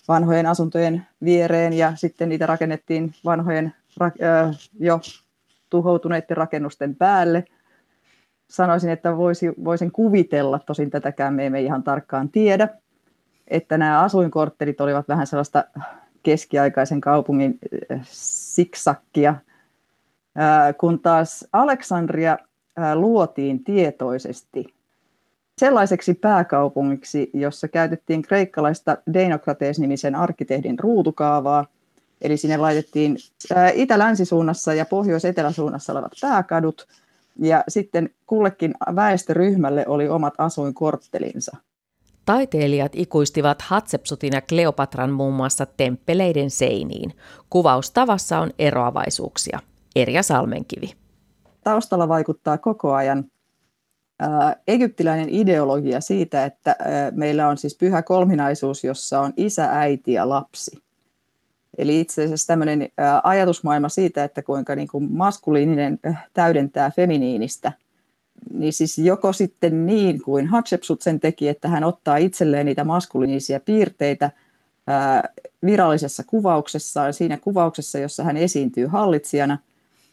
[0.08, 3.73] vanhojen asuntojen viereen ja sitten niitä rakennettiin vanhojen
[4.21, 4.99] ää, jo
[5.69, 7.43] tuhoutuneiden rakennusten päälle–
[8.49, 12.67] sanoisin, että voisi, voisin kuvitella, tosin tätäkään me emme ihan tarkkaan tiedä,
[13.47, 15.63] että nämä asuinkorttelit olivat vähän sellaista
[16.23, 17.59] keskiaikaisen kaupungin
[17.91, 19.35] äh, siksakkia,
[20.77, 22.38] kun taas Aleksandria
[22.95, 24.73] luotiin tietoisesti
[25.57, 31.65] sellaiseksi pääkaupungiksi, jossa käytettiin kreikkalaista Deinokrates-nimisen arkkitehdin ruutukaavaa,
[32.21, 33.17] eli sinne laitettiin
[33.73, 36.88] itä-länsisuunnassa ja pohjois-eteläsuunnassa olevat pääkadut–
[37.41, 41.58] ja sitten kullekin väestöryhmälle oli omat asuinkorttelinsa.
[42.25, 47.13] Taiteilijat ikuistivat Hatsepsutin ja Kleopatran muun muassa temppeleiden seiniin.
[47.49, 49.60] Kuvaustavassa on eroavaisuuksia.
[49.95, 50.93] Erja Salmenkivi.
[51.63, 53.25] Taustalla vaikuttaa koko ajan
[54.67, 56.75] egyptiläinen ideologia siitä, että
[57.12, 60.78] meillä on siis pyhä kolminaisuus, jossa on isä, äiti ja lapsi.
[61.77, 62.89] Eli itse asiassa tämmöinen
[63.23, 65.99] ajatusmaailma siitä, että kuinka niin kuin maskuliininen
[66.34, 67.71] täydentää feminiinistä,
[68.53, 73.60] niin siis joko sitten niin kuin Hatshepsut sen teki, että hän ottaa itselleen niitä maskuliinisia
[73.60, 74.32] piirteitä
[75.65, 79.58] virallisessa kuvauksessaan, siinä kuvauksessa, jossa hän esiintyy hallitsijana,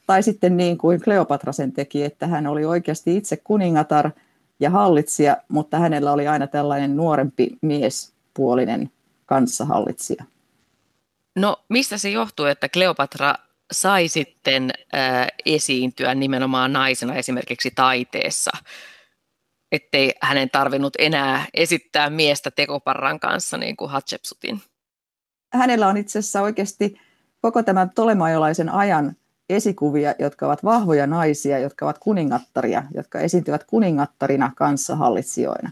[0.07, 4.11] tai sitten niin kuin Kleopatra sen teki, että hän oli oikeasti itse kuningatar
[4.61, 8.90] ja hallitsija, mutta hänellä oli aina tällainen nuorempi miespuolinen
[9.27, 10.25] kanssahallitsija.
[11.37, 13.35] No mistä se johtuu, että Kleopatra
[13.72, 18.51] sai sitten äh, esiintyä nimenomaan naisena esimerkiksi taiteessa,
[19.72, 24.61] ettei hänen tarvinnut enää esittää miestä tekoparran kanssa niin kuin Hatshepsutin?
[25.53, 27.01] Hänellä on itse asiassa oikeasti
[27.40, 29.16] koko tämän tolemajolaisen ajan
[29.49, 35.70] esikuvia, jotka ovat vahvoja naisia, jotka ovat kuningattaria, jotka esiintyvät kuningattarina kanssahallitsijoina.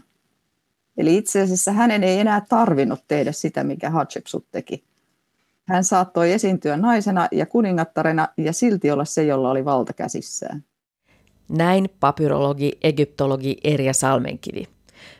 [0.97, 4.83] Eli itse asiassa hänen ei enää tarvinnut tehdä sitä, mikä Hatshepsut teki
[5.67, 10.63] hän saattoi esiintyä naisena ja kuningattarena ja silti olla se, jolla oli valta käsissään.
[11.49, 14.67] Näin papyrologi, egyptologi Erja Salmenkivi.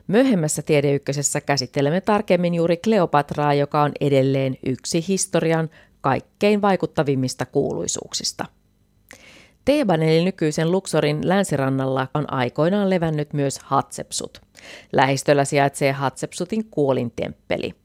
[0.08, 5.70] Myöhemmässä Tiedeykkösessä käsittelemme tarkemmin juuri Kleopatraa, joka on edelleen yksi historian
[6.02, 8.46] kaikkein vaikuttavimmista kuuluisuuksista.
[9.66, 14.42] Teeban eli nykyisen Luxorin länsirannalla on aikoinaan levännyt myös Hatsepsut.
[14.94, 17.74] Lähistöllä sijaitsee Hatsepsutin kuolintemppeli–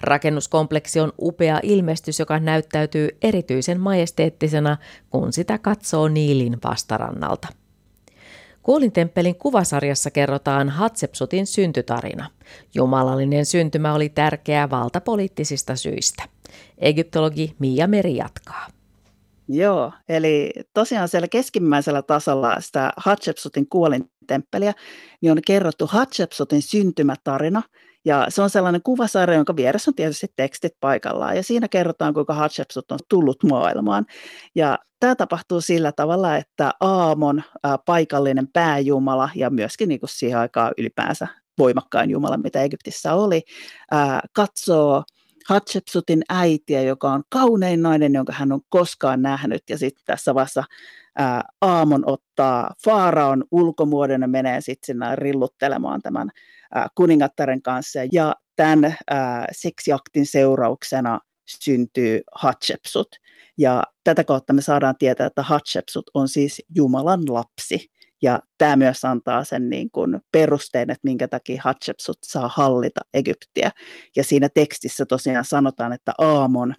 [0.00, 4.76] Rakennuskompleksi on upea ilmestys, joka näyttäytyy erityisen majesteettisena,
[5.10, 7.48] kun sitä katsoo Niilin vastarannalta.
[8.62, 12.30] Kuolintemppelin kuvasarjassa kerrotaan Hatsepsutin syntytarina.
[12.74, 16.22] Jumalallinen syntymä oli tärkeää valtapoliittisista syistä.
[16.78, 18.66] Egyptologi Mia Meri jatkaa.
[19.48, 24.72] Joo, eli tosiaan siellä keskimmäisellä tasolla sitä Hatshepsutin kuolintemppeliä,
[25.20, 27.62] niin on kerrottu Hatshepsutin syntymätarina–
[28.04, 31.36] ja se on sellainen kuvasarja, jonka vieressä on tietysti tekstit paikallaan.
[31.36, 34.06] Ja siinä kerrotaan, kuinka Hatshepsut on tullut maailmaan.
[34.54, 40.38] Ja tämä tapahtuu sillä tavalla, että Aamon ää, paikallinen pääjumala ja myöskin niin kuin siihen
[40.38, 43.42] aikaan ylipäänsä voimakkain jumala, mitä Egyptissä oli,
[43.90, 45.02] ää, katsoo
[45.48, 49.62] Hatshepsutin äitiä, joka on kaunein nainen, jonka hän on koskaan nähnyt.
[49.70, 50.64] Ja sitten tässä vaiheessa
[51.16, 56.30] ää, Aamon ottaa Faaraon ulkomuodon ja menee sitten sinne rilluttelemaan tämän
[56.74, 57.98] ää, kuningattaren kanssa.
[58.12, 63.08] Ja tämän ää, seksiaktin seurauksena syntyy Hatshepsut.
[63.58, 67.86] Ja tätä kautta me saadaan tietää, että Hatshepsut on siis Jumalan lapsi.
[68.22, 73.70] Ja tämä myös antaa sen niin kuin perusteen, että minkä takia Hatshepsut saa hallita Egyptiä.
[74.16, 76.74] Ja siinä tekstissä tosiaan sanotaan, että Aamon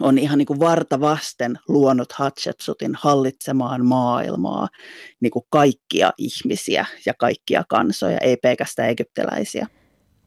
[0.00, 4.68] on ihan niin kuin varta vasten luonut Hatshepsutin hallitsemaan maailmaa,
[5.20, 9.66] niin kuin kaikkia ihmisiä ja kaikkia kansoja, ei pelkästään egyptiläisiä.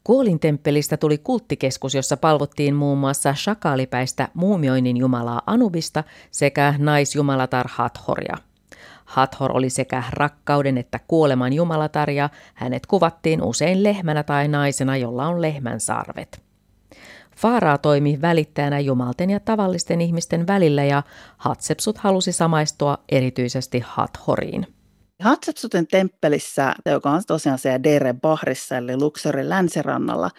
[0.04, 8.38] Kuolintemppelistä tuli kulttikeskus, jossa palvottiin muun muassa shakaalipäistä muumioinnin jumalaa Anubista sekä naisjumalatar Hathoria.
[9.06, 15.28] Hathor oli sekä rakkauden että kuoleman jumalatar ja hänet kuvattiin usein lehmänä tai naisena, jolla
[15.28, 16.51] on lehmän sarvet.
[17.38, 21.04] Faaraa toimi välittäjänä jumalten ja tavallisten ihmisten välillä ja
[21.38, 24.68] Hatsepsut halusi samaistua erityisesti Hathoriin.
[25.22, 30.30] Hatsepsuten temppelissä, joka on tosiaan siellä Dere Bahrissa eli Luxorin länsirannalla,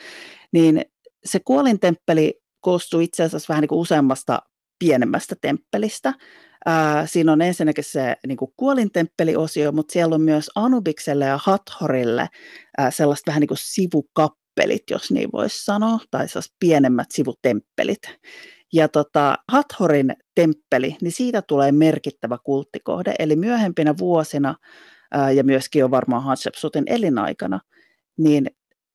[0.53, 0.83] niin
[1.25, 4.43] se kuolintemppeli koostuu itse asiassa vähän niin kuin useammasta
[4.79, 6.15] pienemmästä temppelistä.
[6.67, 12.29] Ää, siinä on ensinnäkin se niin kuin kuolintemppeliosio, mutta siellä on myös Anubikselle ja Hathorille
[12.79, 13.59] ää, sellaista vähän niin kuin
[14.53, 16.27] sivukappelit, jos niin voisi sanoa, tai
[16.61, 18.03] pienemmät sivutemppelit.
[18.73, 24.55] Ja tota, Hathorin temppeli, niin siitä tulee merkittävä kulttikohde, eli myöhempinä vuosina
[25.11, 27.61] ää, ja myöskin jo varmaan Hatshepsutin elinaikana,
[28.19, 28.47] niin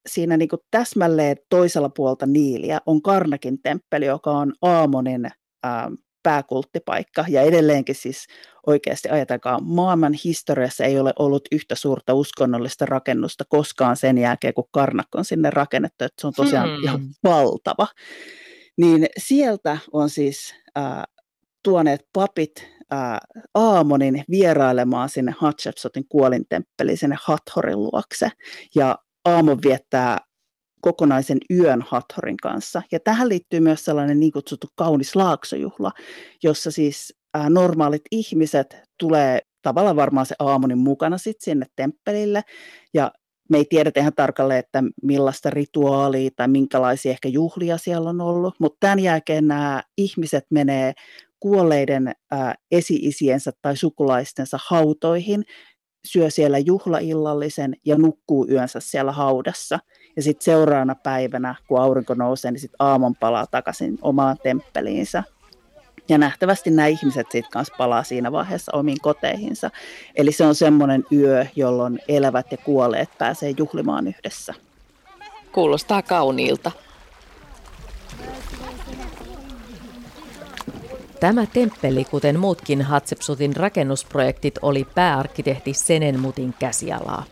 [0.10, 5.28] siinä niin kuin täsmälleen toisella puolta Niiliä on Karnakin temppeli, joka on Aamonin
[5.63, 5.91] ää,
[6.28, 7.26] pääkulttipaikka.
[7.28, 8.28] Ja edelleenkin siis
[8.66, 14.70] oikeasti ajatelkaa, maailman historiassa ei ole ollut yhtä suurta uskonnollista rakennusta koskaan sen jälkeen, kun
[14.72, 16.06] Karnak on sinne rakennettu.
[16.06, 16.84] Että se on tosiaan hmm.
[16.84, 17.88] ihan valtava.
[18.78, 21.04] Niin sieltä on siis äh,
[21.63, 23.18] tuoneet papit äh,
[23.54, 28.32] Aamonin vierailemaan sinne Hatshepsutin kuolintemppeliin, sinne Hathorin luokse.
[28.76, 30.27] Ja Aamon viettää
[30.82, 32.82] kokonaisen yön Hathorin kanssa.
[32.92, 35.92] Ja tähän liittyy myös sellainen niin kutsuttu kaunis laaksojuhla,
[36.44, 42.42] jossa siis äh, normaalit ihmiset tulee tavallaan varmaan se Aamonin mukana sitten sinne temppelille.
[42.94, 43.12] Ja
[43.50, 48.56] me ei tiedetä ihan tarkalleen, että millaista rituaalia tai minkälaisia ehkä juhlia siellä on ollut,
[48.60, 50.94] mutta tämän jälkeen nämä ihmiset menee
[51.40, 55.44] kuolleiden ää, esi-isiensä tai sukulaistensa hautoihin,
[56.08, 59.80] syö siellä juhlaillallisen ja nukkuu yönsä siellä haudassa.
[60.15, 65.24] Ja sitten seuraavana päivänä, kun aurinko nousee, niin sitten aamon palaa takaisin omaan temppeliinsä
[66.10, 69.70] ja nähtävästi nämä ihmiset sitten kanssa palaa siinä vaiheessa omiin koteihinsa.
[70.15, 74.54] Eli se on semmoinen yö, jolloin elävät ja kuolleet pääsee juhlimaan yhdessä.
[75.52, 76.72] Kuulostaa kauniilta.
[81.20, 87.24] Tämä temppeli, kuten muutkin Hatsepsutin rakennusprojektit, oli pääarkkitehti Senenmutin käsialaa.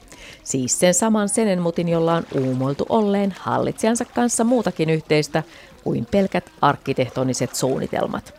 [0.43, 5.43] Siis sen saman Senenmutin, jolla on uumoiltu olleen hallitsijansa kanssa muutakin yhteistä
[5.83, 8.33] kuin pelkät arkkitehtoniset suunnitelmat.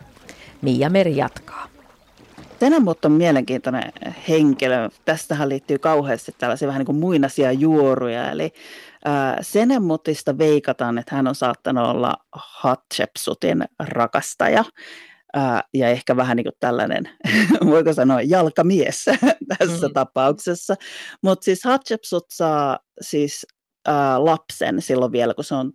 [0.61, 1.67] Mia Meri jatkaa.
[2.59, 3.93] Tenemot on mielenkiintoinen
[4.27, 4.89] henkilö.
[5.05, 8.31] Tästähän liittyy kauheasti tällaisia vähän niin kuin muinaisia juoruja.
[8.31, 8.53] Eli
[9.41, 14.63] Senemutista veikataan, että hän on saattanut olla Hatshepsutin rakastaja
[15.37, 17.09] äh, ja ehkä vähän niin kuin tällainen,
[17.71, 19.05] voiko sanoa, jalkamies
[19.57, 19.93] tässä mm.
[19.93, 20.75] tapauksessa.
[21.23, 23.45] Mutta siis Hatshepsut saa siis
[23.87, 25.73] äh, lapsen silloin vielä, kun se on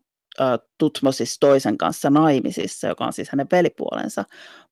[0.79, 4.25] Tutmosis toisen kanssa naimisissa, joka on siis hänen velipuolensa.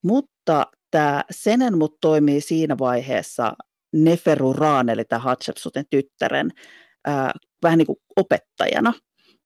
[0.04, 3.52] Mutta tämä Senenmut toimii siinä vaiheessa
[3.92, 6.50] Neferuraan, eli tämä Hatshepsutin tyttären,
[7.06, 8.92] ää, vähän niin kuin opettajana.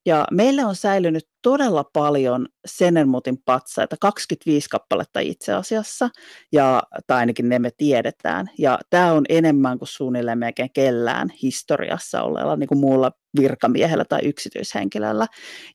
[0.06, 6.10] Ja meille on säilynyt todella paljon Senenmutin patsaita, 25 kappaletta itse asiassa,
[6.52, 8.50] ja, tai ainakin ne me tiedetään.
[8.58, 14.20] Ja tämä on enemmän kuin suunnilleen melkein kellään historiassa olleella niin kuin muulla virkamiehellä tai
[14.24, 15.26] yksityishenkilöllä.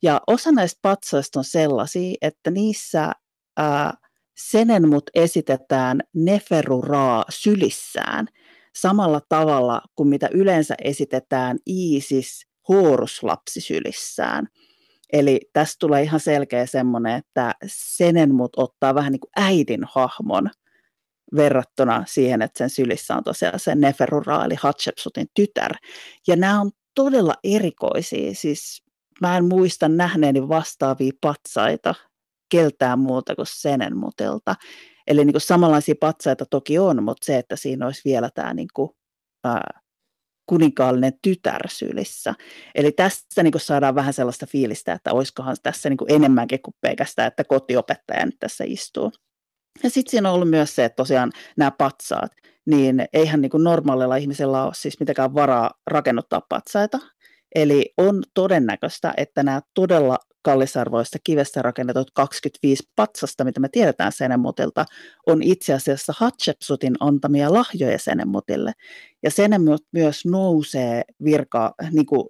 [0.01, 3.11] Ja osa näistä patsaista on sellaisia, että niissä
[3.57, 3.93] ää,
[4.51, 8.27] Senenmut esitetään Neferuraa sylissään
[8.75, 14.47] samalla tavalla kuin mitä yleensä esitetään Iisis Horus-lapsi sylissään.
[15.13, 20.49] Eli tässä tulee ihan selkeä semmoinen, että Senenmut ottaa vähän niin kuin äidin hahmon
[21.35, 25.71] verrattuna siihen, että sen sylissä on tosiaan se Neferura eli Hatshepsutin tytär.
[26.27, 28.83] Ja nämä on todella erikoisia, siis
[29.21, 31.95] mä en muista nähneeni vastaavia patsaita
[32.49, 34.55] keltään muuta kuin Senenmutilta.
[35.07, 38.67] Eli niin kuin samanlaisia patsaita toki on, mutta se, että siinä olisi vielä tämä niin
[38.73, 38.89] kuin,
[39.43, 39.81] ää,
[40.49, 42.33] kuninkaallinen tytär sylissä.
[42.75, 46.75] Eli tässä niin kuin saadaan vähän sellaista fiilistä, että olisikohan tässä niin kuin enemmänkin kuin
[46.81, 49.11] pelkästään, että kotiopettaja nyt tässä istuu.
[49.83, 52.31] Ja sitten siinä on ollut myös se, että tosiaan nämä patsaat,
[52.65, 56.99] niin eihän niin kuin normaalilla ihmisellä ole siis mitenkään varaa rakennuttaa patsaita.
[57.55, 64.85] Eli on todennäköistä, että nämä todella kallisarvoista kivestä rakennetut 25 patsasta, mitä me tiedetään Senemutilta,
[65.27, 68.71] on itse asiassa Hatshepsutin antamia lahjoja Senemutille.
[69.23, 72.29] Ja Senemut myös nousee virka, niin kuin,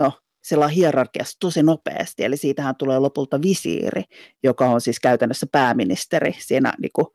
[0.00, 0.12] no,
[0.44, 4.02] sillä hierarkiassa tosi nopeasti, eli siitähän tulee lopulta visiiri,
[4.42, 7.06] joka on siis käytännössä pääministeri siinä niin kuin,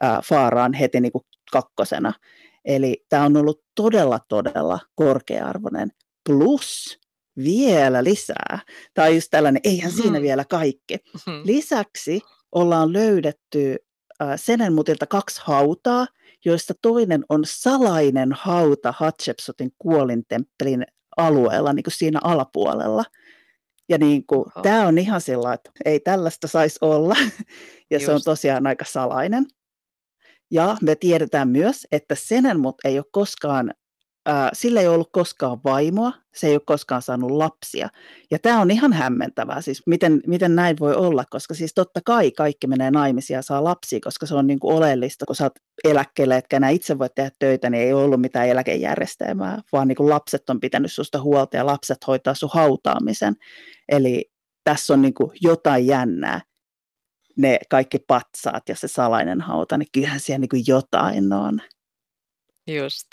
[0.00, 2.12] ää, Faaraan heti niin kuin kakkosena.
[2.64, 5.90] Eli tämä on ollut todella, todella korkea-arvoinen.
[6.24, 6.98] Plus
[7.36, 8.58] vielä lisää.
[8.94, 10.02] Tämä on just tällainen, eihän mm.
[10.02, 10.96] siinä vielä kaikki.
[11.26, 11.40] Mm.
[11.44, 12.20] Lisäksi
[12.52, 13.76] ollaan löydetty
[14.22, 16.06] äh, Senenmutilta kaksi hautaa,
[16.44, 23.04] joista toinen on salainen hauta Hatshepsutin kuolintemppelin alueella, niin kuin siinä alapuolella.
[23.88, 24.62] Ja niin kuin, oh.
[24.62, 27.16] tämä on ihan sillä, että ei tällaista saisi olla,
[27.90, 28.06] ja Just.
[28.06, 29.46] se on tosiaan aika salainen.
[30.50, 33.74] Ja me tiedetään myös, että Senenmut ei ole koskaan
[34.26, 37.88] ää, sillä ei ollut koskaan vaimoa, se ei ole koskaan saanut lapsia.
[38.30, 42.30] Ja tämä on ihan hämmentävää, siis miten, miten näin voi olla, koska siis totta kai
[42.30, 45.58] kaikki menee naimisiin ja saa lapsia, koska se on niin kuin oleellista, kun sä oot
[45.84, 50.10] eläkkeelle, etkä enää itse voi tehdä töitä, niin ei ollut mitään eläkejärjestelmää, vaan niin kuin
[50.10, 53.34] lapset on pitänyt susta huolta ja lapset hoitaa sun hautaamisen.
[53.88, 54.30] Eli
[54.64, 56.40] tässä on niin kuin jotain jännää
[57.36, 61.60] ne kaikki patsaat ja se salainen hauta, niin kyllähän siellä niin kuin jotain on.
[62.66, 63.06] Just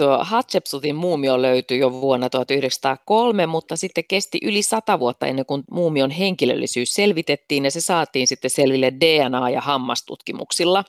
[0.00, 5.62] tuo Hatshepsutin muumio löytyi jo vuonna 1903, mutta sitten kesti yli sata vuotta ennen kuin
[5.70, 10.84] muumion henkilöllisyys selvitettiin ja se saatiin sitten selville DNA- ja hammastutkimuksilla.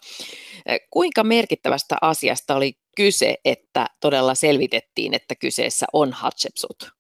[0.90, 6.92] Kuinka merkittävästä asiasta oli kyse, että todella selvitettiin, että kyseessä on Hatshepsut?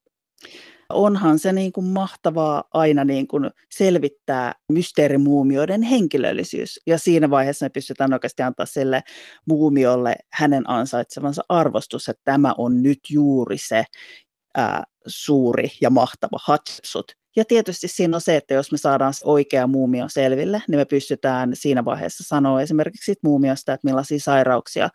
[0.91, 6.79] Onhan se niin kuin mahtavaa aina niin kuin selvittää mysteerimuumioiden henkilöllisyys.
[6.87, 9.03] Ja siinä vaiheessa me pystytään oikeasti antaa sille
[9.45, 13.83] muumiolle hänen ansaitsevansa arvostus, että tämä on nyt juuri se
[14.57, 17.11] ää, suuri ja mahtava Hatshepsut.
[17.35, 21.51] Ja tietysti siinä on se, että jos me saadaan oikea muumio selville, niin me pystytään
[21.53, 24.89] siinä vaiheessa sanoa esimerkiksi muumiosta, että millaisia sairauksia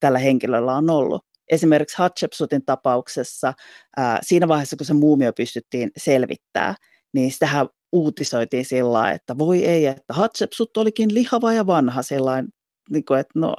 [0.00, 3.52] tällä henkilöllä on ollut esimerkiksi Hatshepsutin tapauksessa
[3.96, 6.74] ää, siinä vaiheessa, kun se muumio pystyttiin selvittää,
[7.12, 12.48] niin sitähän uutisoitiin sillä että voi ei, että Hatshepsut olikin lihava ja vanha sellainen,
[12.90, 13.54] niin kuin, että no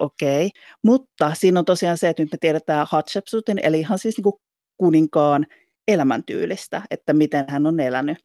[0.00, 0.46] okei.
[0.46, 0.62] Okay.
[0.82, 4.36] Mutta siinä on tosiaan se, että nyt me tiedetään Hatshepsutin, eli ihan siis niin kuin
[4.76, 5.46] kuninkaan
[5.88, 8.18] elämäntyylistä, että miten hän on elänyt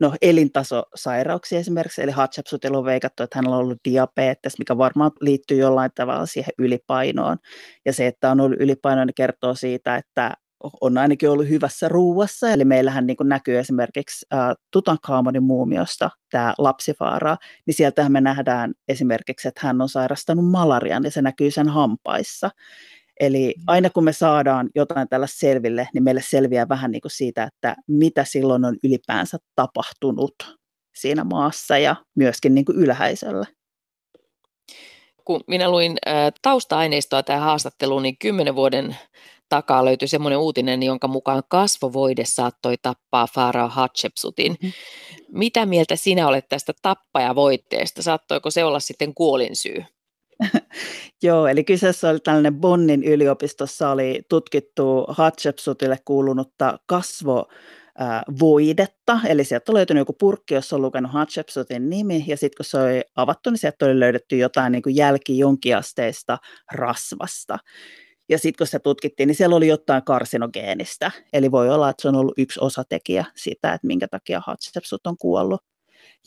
[0.00, 5.58] no, elintasosairauksia esimerkiksi, eli Hatshepsutilla on veikattu, että hänellä on ollut diabetes, mikä varmaan liittyy
[5.58, 7.36] jollain tavalla siihen ylipainoon.
[7.86, 10.34] Ja se, että on ollut ylipainoinen, niin kertoo siitä, että
[10.80, 12.50] on ainakin ollut hyvässä ruuassa.
[12.50, 17.36] Eli meillähän niin kuin näkyy esimerkiksi äh, Tutankhamonin muumiosta tämä lapsifaara,
[17.66, 22.50] niin sieltähän me nähdään esimerkiksi, että hän on sairastanut malarian ja se näkyy sen hampaissa.
[23.20, 23.64] Eli mm.
[23.66, 27.76] aina kun me saadaan jotain tällä selville, niin meille selviää vähän niin kuin siitä, että
[27.86, 30.34] mitä silloin on ylipäänsä tapahtunut
[30.94, 33.46] siinä maassa ja myöskin niin kuin ylhäisöllä.
[35.24, 35.96] Kun minä luin
[36.42, 38.96] tausta-aineistoa tähän haastatteluun, niin kymmenen vuoden
[39.48, 44.52] takaa löytyi semmoinen uutinen, jonka mukaan kasvovoide saattoi tappaa Farao Hatshepsutin.
[44.52, 44.72] Mm-hmm.
[45.32, 48.02] Mitä mieltä sinä olet tästä tappajavoitteesta?
[48.02, 49.84] Saattoiko se olla sitten kuolinsyy?
[51.22, 57.48] Joo, eli kyseessä oli tällainen Bonnin yliopistossa oli tutkittu Hatshepsutille kuulunutta kasvo
[58.40, 62.64] voidetta, eli sieltä on löytynyt joku purkki, jossa on lukenut Hatshepsutin nimi, ja sitten kun
[62.64, 66.38] se oli avattu, niin sieltä oli löydetty jotain niin jälki jonkinasteista
[66.72, 67.58] rasvasta.
[68.28, 72.08] Ja sitten kun se tutkittiin, niin siellä oli jotain karsinogeenistä, eli voi olla, että se
[72.08, 75.60] on ollut yksi osatekijä sitä, että minkä takia Hatshepsut on kuollut.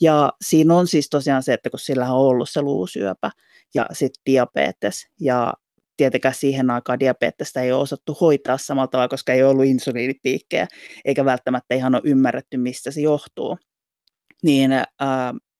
[0.00, 3.30] Ja siinä on siis tosiaan se, että kun sillä on ollut se luusyöpä
[3.74, 5.54] ja sitten diabetes ja
[5.96, 10.66] tietenkään siihen aikaan diabetesta ei ole osattu hoitaa samalla tavalla, koska ei ollut insuliinipiikkejä,
[11.04, 13.58] eikä välttämättä ihan ole ymmärretty, mistä se johtuu.
[14.42, 14.86] Niin äh,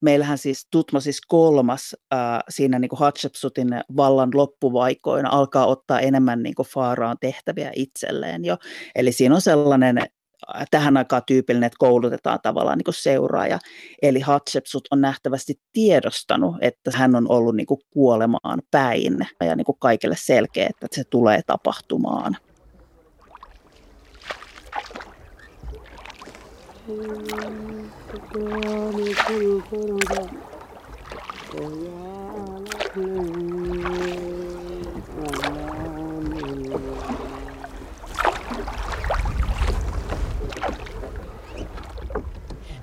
[0.03, 2.19] meillähän siis Tutmosis kolmas äh,
[2.49, 8.57] siinä niin Hatshepsutin vallan loppuvaikoina alkaa ottaa enemmän niin kuin Faaraan tehtäviä itselleen jo.
[8.95, 9.99] Eli siinä on sellainen
[10.71, 13.59] tähän aikaan tyypillinen, että koulutetaan tavallaan niin seuraaja.
[14.03, 20.17] Eli Hatshepsut on nähtävästi tiedostanut, että hän on ollut niin kuolemaan päin ja niin kaikille
[20.19, 22.37] selkeä, että se tulee tapahtumaan.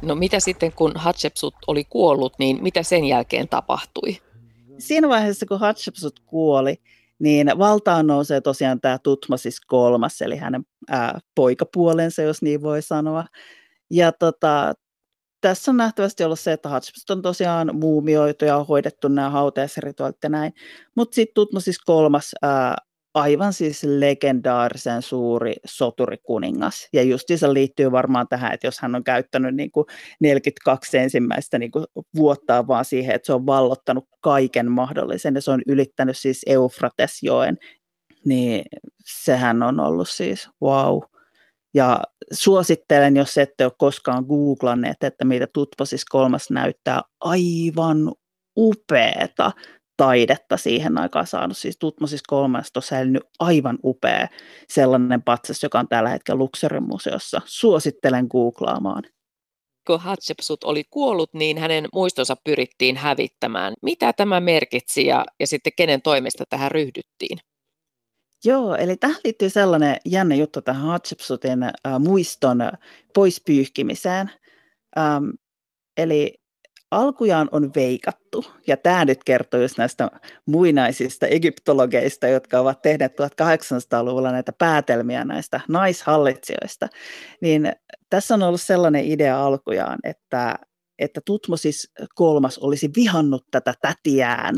[0.01, 4.17] No mitä sitten, kun Hatshepsut oli kuollut, niin mitä sen jälkeen tapahtui?
[4.77, 6.75] Siinä vaiheessa, kun Hatshepsut kuoli,
[7.19, 13.25] niin valtaan nousee tosiaan tämä Tutmosis kolmas, eli hänen ää, poikapuolensa, jos niin voi sanoa.
[13.91, 14.73] Ja tota,
[15.41, 20.29] tässä on nähtävästi ollut se, että Hatshepsut on tosiaan muumioitu ja hoidettu nämä hautajaisrituaalit ja
[20.29, 20.53] näin.
[20.95, 22.75] Mutta sitten Tutmosis kolmas ää,
[23.13, 26.87] aivan siis legendaarisen suuri soturikuningas.
[26.93, 27.01] Ja
[27.37, 29.85] se liittyy varmaan tähän, että jos hän on käyttänyt niin kuin
[30.21, 31.85] 42 ensimmäistä niin kuin
[32.15, 37.57] vuotta vaan siihen, että se on vallottanut kaiken mahdollisen ja se on ylittänyt siis Eufratesjoen,
[38.25, 38.65] niin
[39.05, 40.99] sehän on ollut siis wow.
[41.73, 42.01] Ja
[42.31, 48.11] suosittelen, jos ette ole koskaan googlanneet, että mitä Tutposis kolmas näyttää aivan
[48.57, 49.51] upeeta
[49.99, 51.57] taidetta siihen aikaan saanut.
[51.57, 54.27] Siis Tutmosis kolmesta on säilynyt aivan upea
[54.69, 57.41] sellainen patsas, joka on tällä hetkellä Luxorin museossa.
[57.45, 59.03] Suosittelen googlaamaan.
[59.87, 63.73] Kun Hatshepsut oli kuollut, niin hänen muistonsa pyrittiin hävittämään.
[63.81, 67.39] Mitä tämä merkitsi ja, ja sitten kenen toimesta tähän ryhdyttiin?
[68.45, 72.59] Joo, eli tähän liittyy sellainen jännä juttu tähän Hatshepsutin äh, muiston
[73.13, 74.31] poispyyhkimiseen.
[74.97, 75.29] Ähm,
[75.97, 76.38] eli
[76.91, 80.11] alkujaan on veikattu, ja tämä nyt kertoo just näistä
[80.45, 86.87] muinaisista egyptologeista, jotka ovat tehneet 1800-luvulla näitä päätelmiä näistä naishallitsijoista,
[87.41, 87.73] niin
[88.09, 90.55] tässä on ollut sellainen idea alkujaan, että,
[90.99, 94.55] että Tutmosis kolmas olisi vihannut tätä tätiään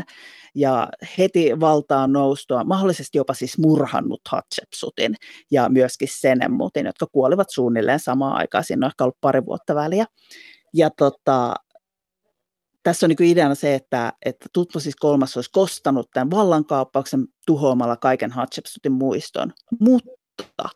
[0.56, 5.16] ja heti valtaan noustua, mahdollisesti jopa siis murhannut Hatshepsutin
[5.52, 10.06] ja myöskin Senemutin, jotka kuolivat suunnilleen samaan aikaan, siinä on ehkä ollut pari vuotta väliä.
[10.74, 11.56] Ja tota,
[12.84, 18.32] tässä on niin ideana se, että, että Tutmosis kolmas olisi kostanut tämän vallankaappauksen tuhoamalla kaiken
[18.32, 20.70] Hatshepsutin muiston, mutta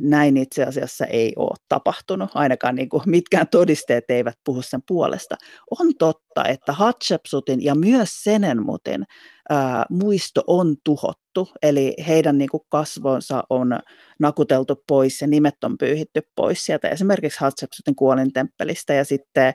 [0.00, 5.36] näin itse asiassa ei ole tapahtunut, ainakaan niin kuin mitkään todisteet eivät puhu sen puolesta.
[5.80, 9.04] On totta, että Hatshepsutin ja myös Senenmutin
[9.50, 13.78] ää, muisto on tuhottu, eli heidän niin kuin kasvonsa on
[14.20, 19.54] nakuteltu pois ja nimet on pyyhitty pois sieltä esimerkiksi Hatshepsutin kuolintemppelistä ja sitten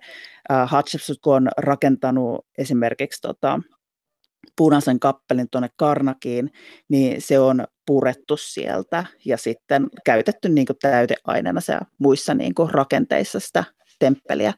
[0.49, 3.59] ää, Hatshepsut, kun on rakentanut esimerkiksi tota,
[4.57, 6.51] punaisen kappelin tuonne Karnakiin,
[6.89, 12.69] niin se on purettu sieltä ja sitten käytetty niin kuin täyteaineena se muissa niin kuin
[12.69, 13.63] rakenteissa sitä
[13.99, 14.53] temppeliä.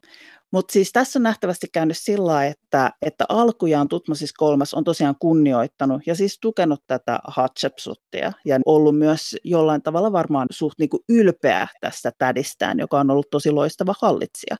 [0.51, 6.01] Mutta siis tässä on nähtävästi käynyt sillä että, että alkujaan Tutmosis kolmas on tosiaan kunnioittanut
[6.05, 11.67] ja siis tukenut tätä Hatshepsuttia ja ollut myös jollain tavalla varmaan suht niin kuin ylpeä
[11.81, 14.55] tästä tädistään, joka on ollut tosi loistava hallitsija.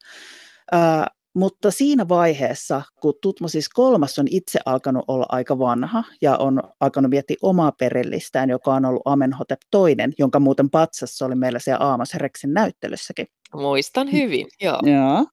[1.36, 7.10] Mutta siinä vaiheessa, kun Tutmosis kolmas on itse alkanut olla aika vanha ja on alkanut
[7.10, 12.14] miettiä omaa perillistään, joka on ollut Amenhotep toinen, jonka muuten patsassa oli meillä siellä Aamas
[12.14, 13.28] Rexin näyttelyssäkin.
[13.54, 14.80] Muistan hyvin, joo.
[14.84, 15.26] joo.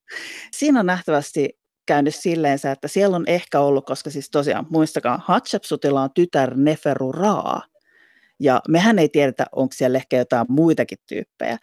[0.52, 1.50] Siinä on nähtävästi
[1.86, 7.12] käynyt silleensä, että siellä on ehkä ollut, koska siis tosiaan muistakaa, Hatshepsutilla on tytär Neferu
[7.12, 7.62] Raa,
[8.40, 11.58] ja mehän ei tiedetä, onko siellä ehkä jotain muitakin tyyppejä.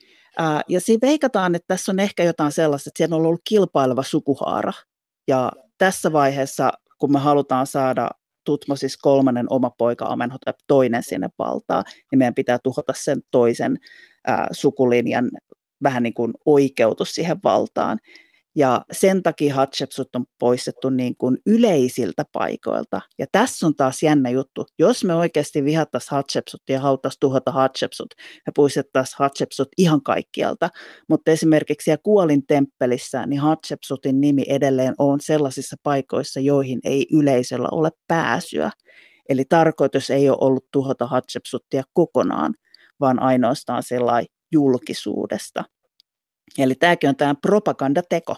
[0.67, 4.73] Ja siinä veikataan, että tässä on ehkä jotain sellaista, että siellä on ollut kilpaileva sukuhaara.
[5.27, 8.09] Ja tässä vaiheessa, kun me halutaan saada
[8.43, 13.77] Tutmosis kolmannen oma poika Amenhotep toinen sinne valtaan, niin meidän pitää tuhota sen toisen
[14.27, 15.31] ää, sukulinjan
[15.83, 17.99] vähän niin kuin oikeutus siihen valtaan.
[18.55, 23.01] Ja sen takia Hatshepsut on poistettu niin kuin yleisiltä paikoilta.
[23.19, 24.65] Ja tässä on taas jännä juttu.
[24.79, 28.07] Jos me oikeasti vihattaisiin Hatshepsut ja haluttaisiin tuhota Hatshepsut,
[28.47, 30.69] me poistettaisiin Hatshepsut ihan kaikkialta.
[31.09, 37.67] Mutta esimerkiksi siellä Kuolin temppelissä, niin Hatshepsutin nimi edelleen on sellaisissa paikoissa, joihin ei yleisöllä
[37.71, 38.71] ole pääsyä.
[39.29, 42.53] Eli tarkoitus ei ole ollut tuhota Hatshepsuttia kokonaan,
[42.99, 45.63] vaan ainoastaan sellainen julkisuudesta.
[46.57, 48.35] Eli tämäkin on tämä propagandateko.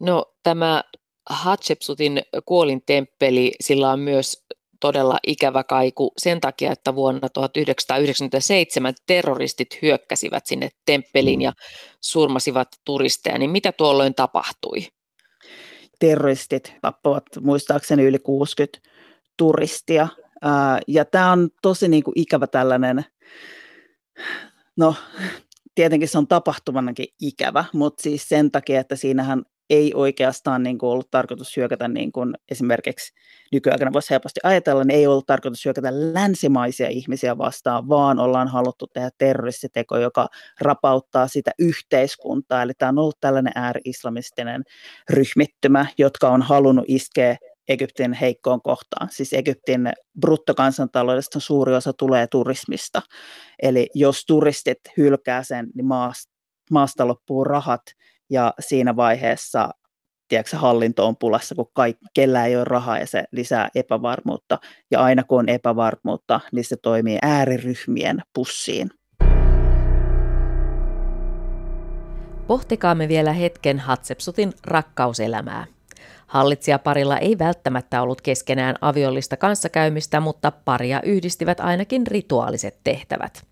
[0.00, 0.84] No tämä
[1.30, 4.44] Hatshepsutin kuolintemppeli, sillä on myös
[4.80, 11.52] todella ikävä kaiku sen takia, että vuonna 1997 terroristit hyökkäsivät sinne temppeliin ja
[12.00, 13.38] surmasivat turisteja.
[13.38, 14.86] Niin mitä tuolloin tapahtui?
[15.98, 18.78] Terroristit tappoivat muistaakseni yli 60
[19.36, 20.08] turistia.
[20.88, 23.04] Ja tämä on tosi niin kuin ikävä tällainen,
[24.76, 24.94] no
[25.80, 30.90] tietenkin se on tapahtumanakin ikävä, mutta siis sen takia, että siinähän ei oikeastaan niin kuin
[30.90, 33.12] ollut tarkoitus hyökätä, niin kuin esimerkiksi
[33.52, 38.86] nykyaikana voisi helposti ajatella, niin ei ollut tarkoitus hyökätä länsimaisia ihmisiä vastaan, vaan ollaan haluttu
[38.86, 40.28] tehdä terroristiteko, joka
[40.60, 42.62] rapauttaa sitä yhteiskuntaa.
[42.62, 44.62] Eli tämä on ollut tällainen ääri-islamistinen
[45.10, 47.36] ryhmittymä, jotka on halunnut iskeä
[47.68, 49.08] Egyptin heikkoon kohtaan.
[49.10, 53.02] Siis Egyptin bruttokansantaloudesta suuri osa tulee turismista.
[53.62, 56.32] Eli jos turistit hylkää sen, niin maasta,
[56.70, 57.82] maasta loppuu rahat
[58.30, 59.70] ja siinä vaiheessa
[60.30, 64.58] tiedätkö, hallinto on pulassa, kun kaikki, ei ole rahaa ja se lisää epävarmuutta.
[64.90, 68.90] Ja aina kun on epävarmuutta, niin se toimii ääriryhmien pussiin.
[72.46, 75.66] Pohtikaamme vielä hetken Hatsepsutin rakkauselämää.
[76.30, 83.46] Hallitsijaparilla ei välttämättä ollut keskenään aviollista kanssakäymistä, mutta paria yhdistivät ainakin rituaaliset tehtävät.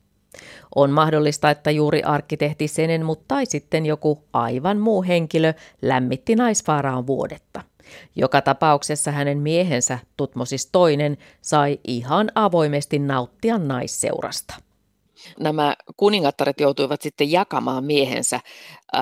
[0.75, 7.07] On mahdollista, että juuri arkkitehti Senen, mutta tai sitten joku aivan muu henkilö lämmitti naisvaaraan
[7.07, 7.63] vuodetta.
[8.17, 14.68] Joka tapauksessa hänen miehensä, Tutmosis toinen, sai ihan avoimesti nauttia naisseurasta
[15.41, 18.43] nämä kuningattaret joutuivat sitten jakamaan miehensä äh,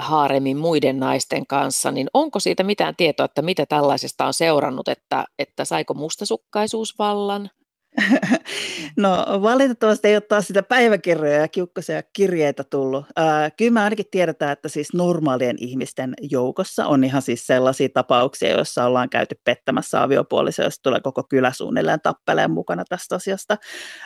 [0.02, 5.24] haaremin muiden naisten kanssa, niin onko siitä mitään tietoa, että mitä tällaisesta on seurannut, että,
[5.38, 7.50] että saiko mustasukkaisuus vallan?
[8.96, 13.06] No valitettavasti ei ole taas sitä päiväkirjoja ja kiukkaisia kirjeitä tullut.
[13.18, 18.50] Äh, kyllä me ainakin tiedetään, että siis normaalien ihmisten joukossa on ihan siis sellaisia tapauksia,
[18.50, 23.56] joissa ollaan käyty pettämässä aviopuolisia, jos tulee koko kylä suunnilleen tappeleen mukana tästä asiasta.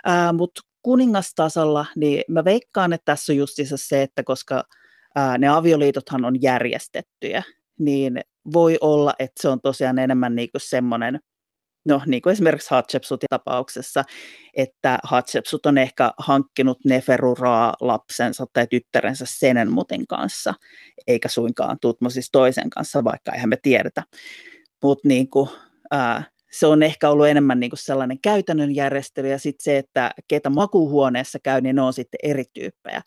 [0.08, 4.64] Äh, Mutta kuningastasolla, niin mä veikkaan, että tässä on justiinsa se, että koska
[5.14, 7.42] ää, ne avioliitothan on järjestettyjä,
[7.78, 8.20] niin
[8.52, 11.20] voi olla, että se on tosiaan enemmän niin kuin semmoinen,
[11.84, 14.04] no niin kuin esimerkiksi Hatshepsutin tapauksessa,
[14.56, 20.54] että Hatshepsut on ehkä hankkinut Neferuraa lapsensa tai tyttärensä Senenmutin kanssa,
[21.06, 24.02] eikä suinkaan Tutmosis toisen kanssa, vaikka eihän me tiedetä.
[24.82, 25.48] Mutta niin kuin,
[26.52, 30.50] se on ehkä ollut enemmän niin kuin sellainen käytännön järjestely ja sitten se, että ketä
[30.50, 33.02] makuuhuoneessa käy, niin ne on sitten eri tyyppejä.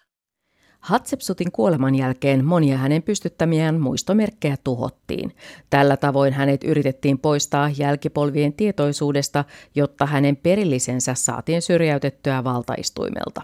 [0.80, 5.36] Hatsepsutin kuoleman jälkeen monia hänen pystyttämiään muistomerkkejä tuhottiin.
[5.70, 13.42] Tällä tavoin hänet yritettiin poistaa jälkipolvien tietoisuudesta, jotta hänen perillisensä saatiin syrjäytettyä valtaistuimelta.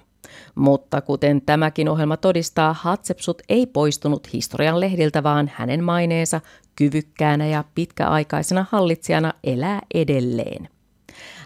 [0.56, 6.42] Mutta kuten tämäkin ohjelma todistaa, Hatsepsut ei poistunut historian lehdiltä, vaan hänen maineensa
[6.80, 10.70] kyvykkäänä ja pitkäaikaisena hallitsijana elää edelleen.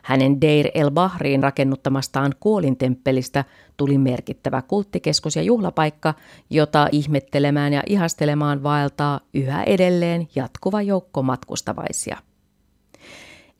[0.03, 3.45] Hänen Deir el Bahriin rakennuttamastaan kuolintemppelistä
[3.77, 6.13] tuli merkittävä kulttikeskus ja juhlapaikka,
[6.49, 12.17] jota ihmettelemään ja ihastelemaan vaeltaa yhä edelleen jatkuva joukko matkustavaisia.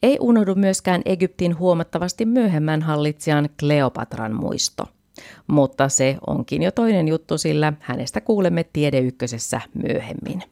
[0.03, 4.87] Ei unohdu myöskään Egyptin huomattavasti myöhemmän hallitsijan Kleopatran muisto.
[5.47, 10.43] Mutta se onkin jo toinen juttu, sillä hänestä kuulemme Tiedeykkösessä myöhemmin.